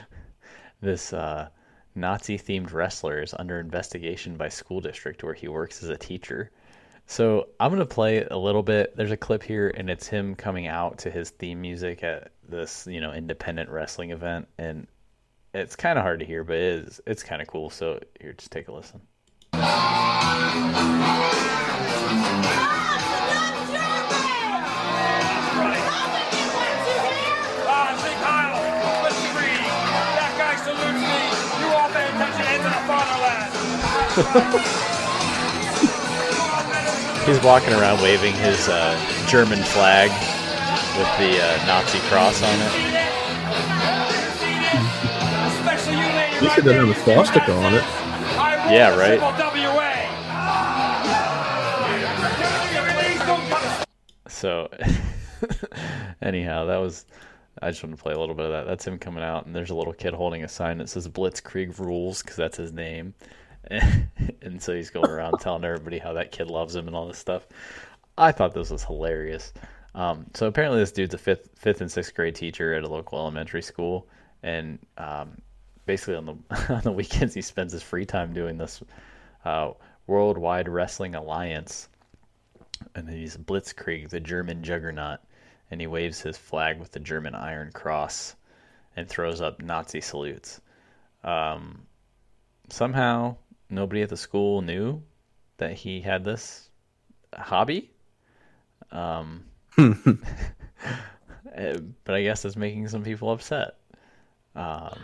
[0.80, 1.48] this uh,
[1.94, 6.50] Nazi themed wrestler is under investigation by school district where he works as a teacher.
[7.06, 8.96] So I'm gonna play a little bit.
[8.96, 12.86] There's a clip here, and it's him coming out to his theme music at this,
[12.86, 14.86] you know, independent wrestling event, and
[15.54, 17.00] it's kind of hard to hear, but it is.
[17.06, 17.70] It's kind of cool.
[17.70, 19.02] So here, just take a listen.
[37.24, 38.94] He's walking around waving his uh,
[39.26, 40.10] German flag
[40.98, 42.72] with the uh, Nazi cross on it.
[45.54, 46.36] Especially you, lady.
[46.36, 47.84] At least have a swastika on it.
[48.70, 49.18] Yeah, right.
[54.42, 54.68] So,
[56.20, 57.06] anyhow, that was.
[57.60, 58.66] I just want to play a little bit of that.
[58.66, 61.78] That's him coming out, and there's a little kid holding a sign that says Blitzkrieg
[61.78, 63.14] Rules because that's his name.
[63.70, 67.18] and so he's going around telling everybody how that kid loves him and all this
[67.18, 67.46] stuff.
[68.18, 69.52] I thought this was hilarious.
[69.94, 73.20] Um, so apparently, this dude's a fifth, fifth and sixth grade teacher at a local
[73.20, 74.08] elementary school,
[74.42, 75.40] and um,
[75.86, 78.82] basically on the on the weekends he spends his free time doing this
[79.44, 79.70] uh,
[80.08, 81.88] Worldwide Wrestling Alliance,
[82.94, 85.20] and he's Blitzkrieg, the German juggernaut,
[85.70, 88.36] and he waves his flag with the German Iron Cross,
[88.96, 90.60] and throws up Nazi salutes.
[91.24, 91.82] Um,
[92.68, 93.36] somehow,
[93.70, 95.02] nobody at the school knew
[95.58, 96.68] that he had this
[97.34, 97.90] hobby.
[98.90, 99.44] Um,
[99.78, 99.92] eh,
[102.04, 103.76] but I guess it's making some people upset.
[104.54, 104.98] Um,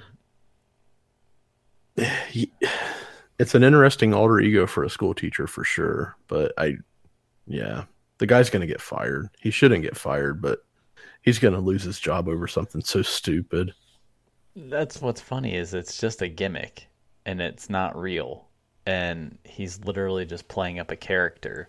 [3.39, 6.79] It's an interesting alter ego for a school teacher for sure, but I,
[7.49, 7.85] yeah,
[8.19, 9.29] the guy's gonna get fired.
[9.41, 10.61] He shouldn't get fired, but
[11.23, 13.73] he's gonna lose his job over something so stupid.
[14.55, 16.87] That's what's funny is it's just a gimmick
[17.27, 18.47] and it's not real.
[18.87, 21.69] And he's literally just playing up a character.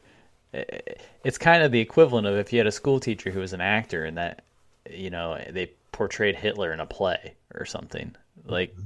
[1.24, 3.62] It's kind of the equivalent of if you had a school teacher who was an
[3.62, 4.44] actor and that,
[4.90, 8.16] you know, they portrayed Hitler in a play or something.
[8.46, 8.84] Like, mm-hmm.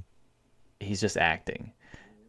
[0.80, 1.72] he's just acting.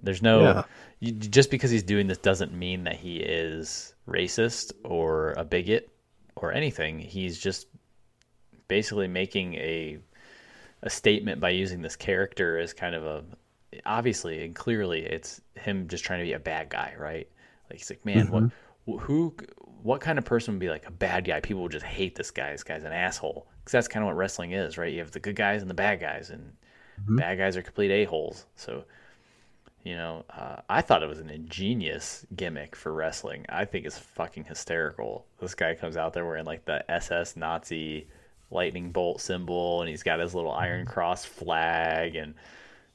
[0.05, 0.65] There's no, Yeah.
[1.01, 5.91] you, just because he's doing this doesn't mean that he is racist or a bigot
[6.37, 6.99] or anything.
[6.99, 7.67] He's just
[8.69, 9.99] basically making a
[10.83, 13.25] a statement by using this character as kind of a
[13.87, 17.27] obviously and clearly it's him just trying to be a bad guy, right?
[17.71, 18.99] Like he's like, man, what mm-hmm.
[18.99, 19.35] who
[19.85, 21.41] what kind of person would be like a bad guy?
[21.41, 22.53] People would just hate this guy.
[22.53, 23.47] This guy's an asshole.
[23.61, 24.93] Because that's kind of what wrestling is, right?
[24.93, 26.53] You have the good guys and the bad guys, and
[27.03, 27.17] mm-hmm.
[27.17, 28.47] bad guys are complete a holes.
[28.57, 28.85] So,
[29.85, 33.45] you know, uh, I thought it was an ingenious gimmick for wrestling.
[33.51, 35.27] I think it's fucking hysterical.
[35.41, 38.09] This guy comes out there wearing like the SS Nazi
[38.51, 42.35] lightning bolt symbol, and he's got his little Iron Cross flag, and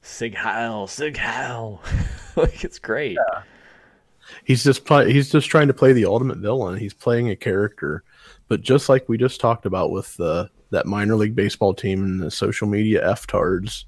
[0.02, 1.80] Sieg Heil, Sieg Heil.
[2.36, 3.18] like it's great.
[4.44, 6.76] He's just play, he's just trying to play the ultimate villain.
[6.76, 8.02] He's playing a character,
[8.48, 12.20] but just like we just talked about with the that minor league baseball team and
[12.20, 13.86] the social media f-tards,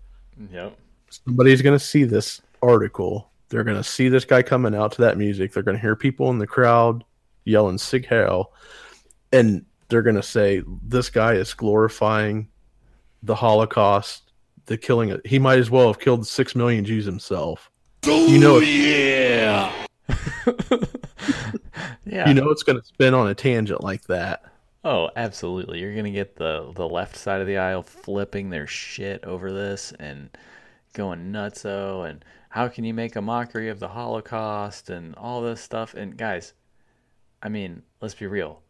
[0.53, 0.77] Yep.
[1.11, 3.31] somebody's going to see this article.
[3.49, 5.53] They're going to see this guy coming out to that music.
[5.53, 7.05] They're going to hear people in the crowd
[7.45, 8.53] yelling "Sieg Heil,"
[9.33, 12.49] and they're going to say, "This guy is glorifying
[13.23, 14.33] the Holocaust,
[14.67, 15.21] the killing.
[15.25, 17.71] He might as well have killed six million Jews himself."
[18.05, 19.87] Oh, you know, yeah.
[22.05, 22.29] yeah.
[22.29, 24.43] you know it's going to spin on a tangent like that.
[24.85, 25.81] Oh, absolutely.
[25.81, 29.93] You're gonna get the the left side of the aisle flipping their shit over this
[30.01, 30.37] and
[30.93, 35.59] going nutso and how can you make a mockery of the Holocaust and all this
[35.59, 36.53] stuff and guys,
[37.43, 38.61] I mean, let's be real.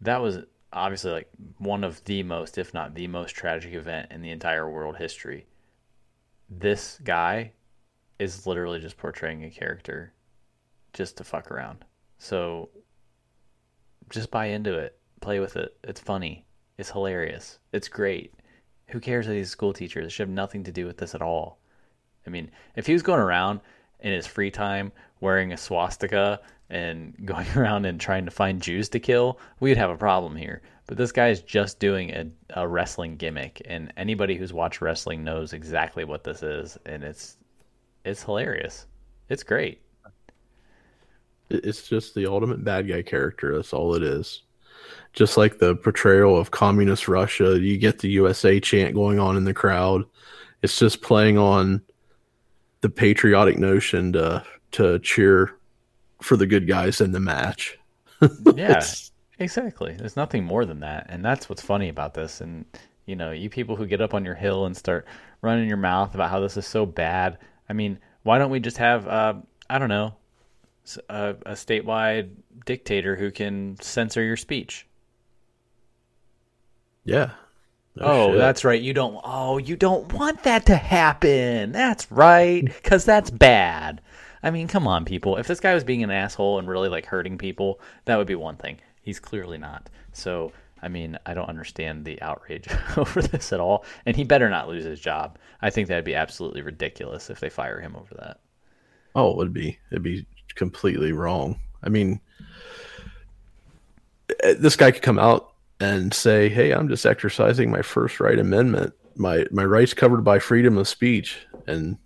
[0.00, 0.40] That was
[0.72, 4.68] obviously like one of the most, if not the most tragic event in the entire
[4.68, 5.46] world history.
[6.50, 7.52] This guy
[8.18, 10.12] is literally just portraying a character
[10.92, 11.84] just to fuck around.
[12.18, 12.70] So
[14.10, 14.98] just buy into it.
[15.20, 15.76] Play with it.
[15.84, 16.44] It's funny.
[16.76, 17.60] It's hilarious.
[17.72, 18.34] It's great.
[18.88, 20.02] Who cares that he's a school teacher?
[20.02, 21.60] This should have nothing to do with this at all.
[22.28, 23.60] I mean, if he was going around
[24.00, 28.90] in his free time wearing a swastika and going around and trying to find Jews
[28.90, 30.60] to kill, we'd have a problem here.
[30.86, 35.24] But this guy is just doing a, a wrestling gimmick, and anybody who's watched wrestling
[35.24, 37.36] knows exactly what this is, and it's
[38.04, 38.86] it's hilarious.
[39.28, 39.82] It's great.
[41.50, 43.54] It's just the ultimate bad guy character.
[43.54, 44.42] That's all it is.
[45.12, 49.44] Just like the portrayal of communist Russia, you get the USA chant going on in
[49.44, 50.04] the crowd.
[50.62, 51.82] It's just playing on
[52.80, 55.54] the patriotic notion to to cheer
[56.20, 57.78] for the good guys in the match.
[58.56, 58.84] Yeah,
[59.38, 59.94] exactly.
[59.96, 62.40] There's nothing more than that, and that's what's funny about this.
[62.40, 62.64] And
[63.06, 65.06] you know, you people who get up on your hill and start
[65.40, 67.38] running your mouth about how this is so bad.
[67.68, 69.34] I mean, why don't we just have, uh,
[69.70, 70.16] I don't know,
[71.08, 72.30] a statewide
[72.66, 74.86] dictator who can censor your speech?
[77.04, 77.30] yeah.
[77.98, 78.38] No oh, shit.
[78.38, 78.80] that's right.
[78.80, 79.20] You don't.
[79.24, 81.72] Oh, you don't want that to happen.
[81.72, 84.00] That's right, because that's bad.
[84.42, 85.36] I mean, come on, people.
[85.36, 88.36] If this guy was being an asshole and really like hurting people, that would be
[88.36, 88.78] one thing.
[89.02, 89.90] He's clearly not.
[90.12, 93.84] So, I mean, I don't understand the outrage over this at all.
[94.06, 95.38] And he better not lose his job.
[95.60, 98.38] I think that'd be absolutely ridiculous if they fire him over that.
[99.16, 99.78] Oh, it would be.
[99.90, 100.24] It'd be
[100.54, 101.58] completely wrong.
[101.82, 102.20] I mean,
[104.44, 108.38] eh, this guy could come out and say, "Hey, I'm just exercising my first right
[108.38, 108.94] amendment.
[109.16, 111.98] My my rights covered by freedom of speech." And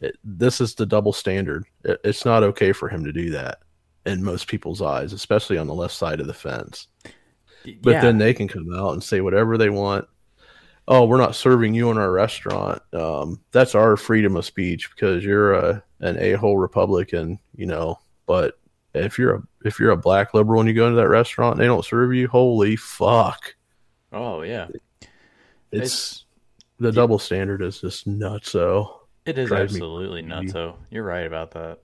[0.00, 1.64] it, this is the double standard.
[1.84, 3.58] It, it's not okay for him to do that
[4.06, 6.86] in most people's eyes, especially on the left side of the fence.
[7.82, 8.00] But Yeah.
[8.00, 10.06] then they can come out and say whatever they want.
[10.86, 12.80] Oh, we're not serving you in our restaurant.
[12.94, 17.98] Um, that's our freedom of speech because you're a an a hole Republican, you know.
[18.26, 18.58] But
[19.04, 21.60] if you're a if you're a black liberal and you go into that restaurant and
[21.62, 23.54] they don't serve you, holy fuck!
[24.12, 24.68] Oh yeah,
[25.72, 26.24] It's,
[26.78, 28.50] the double standard is just nuts.
[28.50, 30.52] So It is Drives absolutely nuts.
[30.52, 31.80] So you're right about that.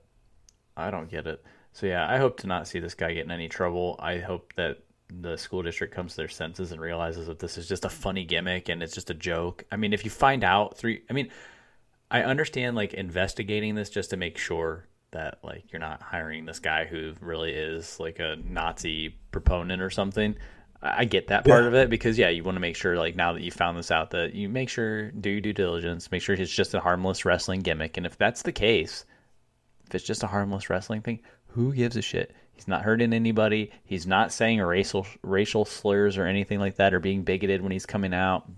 [0.77, 1.43] I don't get it.
[1.73, 3.95] So yeah, I hope to not see this guy get in any trouble.
[3.99, 7.67] I hope that the school district comes to their senses and realizes that this is
[7.67, 9.63] just a funny gimmick and it's just a joke.
[9.71, 11.29] I mean, if you find out three I mean,
[12.11, 16.59] I understand like investigating this just to make sure that like you're not hiring this
[16.59, 20.35] guy who really is like a Nazi proponent or something.
[20.81, 21.67] I get that part Yeah.
[21.69, 23.89] of it because yeah, you want to make sure like now that you found this
[23.91, 27.25] out that you make sure do your due diligence, make sure it's just a harmless
[27.25, 29.05] wrestling gimmick, and if that's the case,
[29.87, 32.35] if it's just a harmless wrestling thing, who gives a shit?
[32.53, 33.71] He's not hurting anybody.
[33.83, 37.85] He's not saying racial racial slurs or anything like that, or being bigoted when he's
[37.85, 38.49] coming out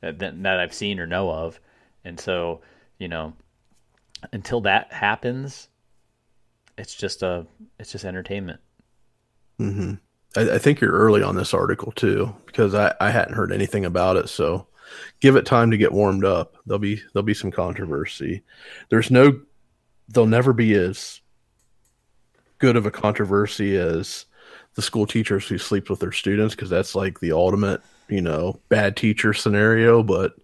[0.00, 1.58] that that I've seen or know of.
[2.04, 2.60] And so,
[2.98, 3.32] you know,
[4.32, 5.68] until that happens,
[6.76, 7.46] it's just a
[7.78, 8.60] it's just entertainment.
[9.58, 9.94] hmm
[10.36, 13.84] I, I think you're early on this article too, because I, I hadn't heard anything
[13.84, 14.28] about it.
[14.28, 14.66] So
[15.20, 16.56] give it time to get warmed up.
[16.66, 18.42] There'll be there'll be some controversy.
[18.90, 19.40] There's no
[20.08, 21.20] there'll never be as
[22.58, 24.26] good of a controversy as
[24.74, 28.60] the school teachers who sleep with their students because that's like the ultimate, you know,
[28.68, 30.02] bad teacher scenario.
[30.02, 30.34] But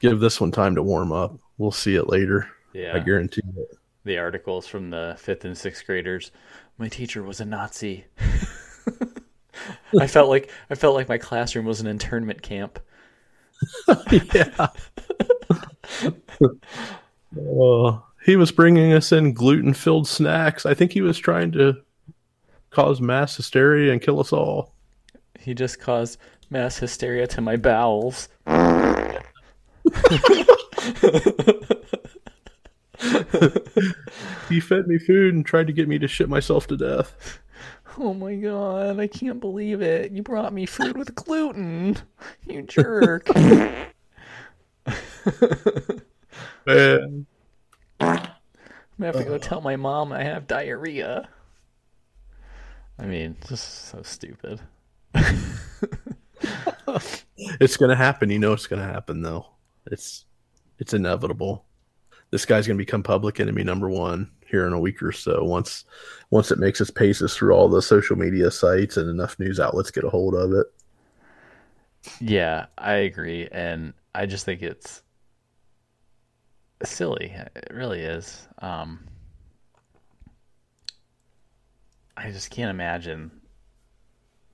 [0.00, 1.38] give this one time to warm up.
[1.56, 2.48] We'll see it later.
[2.74, 2.94] Yeah.
[2.94, 3.77] I guarantee it.
[4.04, 6.30] The articles from the fifth and sixth graders.
[6.78, 8.06] My teacher was a Nazi.
[9.98, 12.78] I felt like I felt like my classroom was an internment camp.
[14.10, 14.68] yeah.
[17.36, 20.64] Uh, he was bringing us in gluten filled snacks.
[20.64, 21.74] I think he was trying to
[22.70, 24.74] cause mass hysteria and kill us all.
[25.38, 26.18] He just caused
[26.50, 28.28] mass hysteria to my bowels.
[34.48, 37.40] he fed me food and tried to get me to shit myself to death.
[37.98, 40.12] Oh my god, I can't believe it.
[40.12, 41.96] You brought me food with gluten.
[42.46, 43.34] You jerk.
[46.66, 47.26] Man.
[48.00, 48.28] I'm
[49.00, 49.38] gonna have to go uh.
[49.38, 51.28] tell my mom I have diarrhea.
[52.98, 54.60] I mean, just so stupid.
[57.60, 58.30] It's gonna happen.
[58.30, 59.46] You know it's gonna happen though.
[59.86, 60.24] It's
[60.78, 61.64] it's inevitable.
[62.30, 65.44] This guy's gonna become public enemy number one here in a week or so.
[65.44, 65.84] Once
[66.30, 69.90] once it makes its paces through all the social media sites and enough news outlets
[69.90, 70.66] get a hold of it.
[72.20, 75.02] Yeah, I agree, and I just think it's
[76.84, 77.34] silly.
[77.56, 78.46] It really is.
[78.60, 79.00] Um,
[82.16, 83.30] I just can't imagine,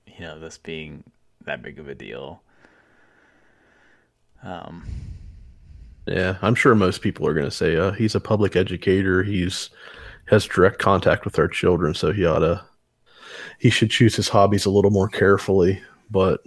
[0.07, 1.03] you know, this being
[1.45, 2.41] that big of a deal.
[4.43, 4.85] Um,
[6.07, 9.23] Yeah, I'm sure most people are going to say, uh, he's a public educator.
[9.23, 9.69] He's
[10.27, 12.63] has direct contact with our children, so he ought to
[13.59, 15.81] he should choose his hobbies a little more carefully.
[16.09, 16.43] But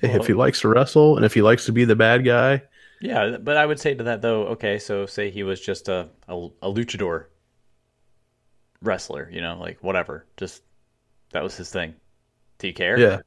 [0.00, 2.62] hey, if he likes to wrestle and if he likes to be the bad guy,
[3.00, 6.08] yeah, but I would say to that though, okay, so say he was just a,
[6.28, 7.26] a, a luchador
[8.82, 10.62] wrestler, you know, like whatever, just
[11.32, 11.94] that was his thing.
[12.58, 12.98] Do you care?
[12.98, 13.20] Yeah.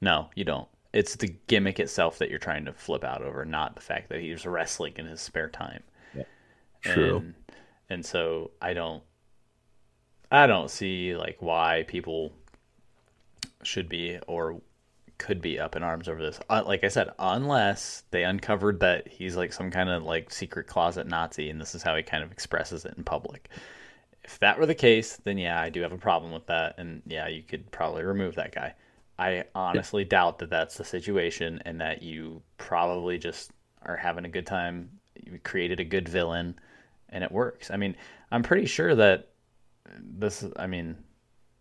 [0.00, 0.68] No, you don't.
[0.96, 4.20] It's the gimmick itself that you're trying to flip out over, not the fact that
[4.20, 5.82] he was wrestling in his spare time.
[6.14, 6.22] Yeah.
[6.80, 7.16] True.
[7.18, 7.34] And,
[7.90, 9.02] and so I don't
[10.30, 12.32] I don't see like why people
[13.62, 14.62] should be or
[15.18, 16.40] could be up in arms over this.
[16.48, 20.66] Uh, like I said, unless they uncovered that he's like some kind of like secret
[20.66, 23.50] closet Nazi and this is how he kind of expresses it in public.
[24.24, 27.02] If that were the case, then yeah, I do have a problem with that and
[27.06, 28.74] yeah, you could probably remove that guy.
[29.18, 33.50] I honestly doubt that that's the situation and that you probably just
[33.82, 34.90] are having a good time.
[35.24, 36.58] You created a good villain
[37.08, 37.70] and it works.
[37.70, 37.96] I mean,
[38.30, 39.28] I'm pretty sure that
[40.00, 40.96] this I mean,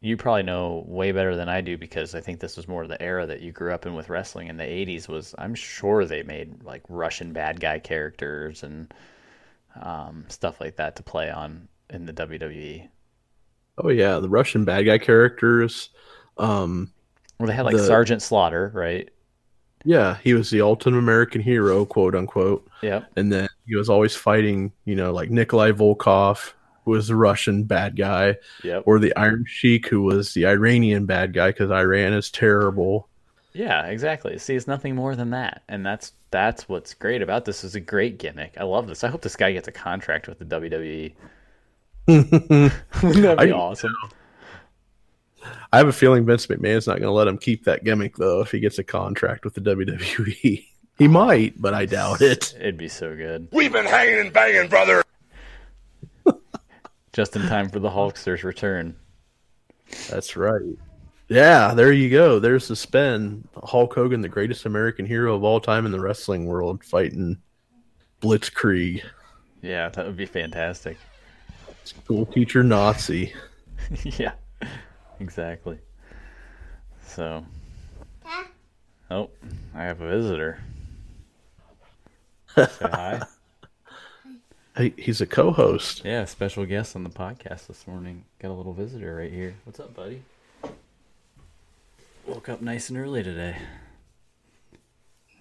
[0.01, 3.01] you probably know way better than I do because I think this was more the
[3.01, 6.23] era that you grew up in with wrestling in the 80s was I'm sure they
[6.23, 8.93] made like Russian bad guy characters and
[9.81, 12.13] um, stuff like that to play on in the.
[12.13, 12.87] WWE.
[13.77, 15.89] oh yeah, the Russian bad guy characters.
[16.37, 16.91] Um,
[17.39, 19.09] Well, they had like The- Sergeant Slaughter, right?
[19.87, 22.67] yeah, he was the ultimate American hero, quote unquote.
[22.81, 23.03] Yeah.
[23.17, 26.53] And then he was always fighting, you know, like Nikolai Volkoff,
[26.85, 28.83] who was the Russian bad guy, Yep.
[28.87, 33.09] or the Iron Sheik, who was the Iranian bad guy because Iran is terrible.
[33.53, 34.37] Yeah, exactly.
[34.39, 37.63] See, it's nothing more than that, and that's that's what's great about this.
[37.63, 38.55] Is a great gimmick.
[38.59, 39.03] I love this.
[39.03, 41.13] I hope this guy gets a contract with the WWE.
[42.07, 43.93] Wouldn't that be I- awesome?
[45.73, 48.41] I have a feeling Vince McMahon's not going to let him keep that gimmick though
[48.41, 50.65] if he gets a contract with the WWE.
[50.97, 52.53] He might, but I doubt it.
[52.57, 53.49] It'd be so good.
[53.51, 55.03] We've been hanging and banging, brother.
[57.11, 58.95] Just in time for the Hulkster's return.
[60.09, 60.61] That's right.
[61.27, 62.39] Yeah, there you go.
[62.39, 63.45] There's the spin.
[63.61, 67.39] Hulk Hogan, the greatest American hero of all time in the wrestling world, fighting
[68.21, 69.03] Blitzkrieg,
[69.61, 70.97] Yeah, that would be fantastic.
[71.83, 73.33] school teacher Nazi.
[74.03, 74.31] yeah,
[75.19, 75.77] exactly.
[77.07, 77.45] So,
[79.11, 79.29] oh,
[79.73, 80.59] I have a visitor.
[82.55, 83.21] Say hi.
[84.75, 86.03] Hey, he's a co-host.
[86.03, 88.25] Yeah, special guest on the podcast this morning.
[88.39, 89.55] Got a little visitor right here.
[89.63, 90.21] What's up, buddy?
[92.27, 93.55] Woke up nice and early today.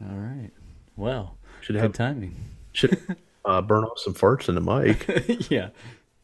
[0.02, 0.50] All right.
[0.96, 2.36] Well, Should good have- timing.
[2.72, 2.98] Should
[3.44, 5.48] uh, burn off some farts in the mic.
[5.50, 5.70] yeah,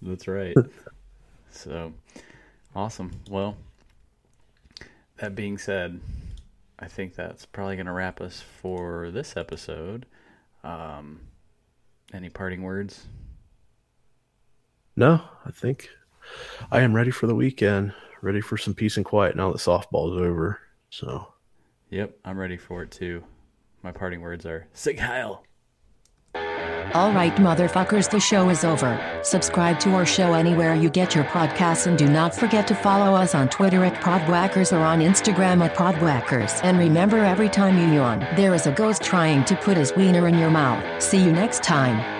[0.02, 0.54] that's right.
[1.50, 1.92] so,
[2.80, 3.10] awesome.
[3.28, 3.58] Well,
[5.18, 6.00] that being said,
[6.78, 10.06] I think that's probably going to wrap us for this episode.
[10.64, 11.20] Um,
[12.14, 13.06] any parting words?
[14.96, 15.90] No, I think
[16.72, 17.92] I am ready for the weekend.
[18.22, 20.60] Ready for some peace and quiet now that softball is over.
[20.88, 21.34] So,
[21.90, 23.24] Yep, I'm ready for it too.
[23.82, 25.44] My parting words are Sieg Heil.
[26.92, 28.98] All right, motherfuckers, the show is over.
[29.22, 33.14] Subscribe to our show anywhere you get your podcasts and do not forget to follow
[33.14, 36.60] us on Twitter at Podwhackers or on Instagram at Podwhackers.
[36.64, 40.26] And remember, every time you yawn, there is a ghost trying to put his wiener
[40.26, 41.00] in your mouth.
[41.00, 42.19] See you next time.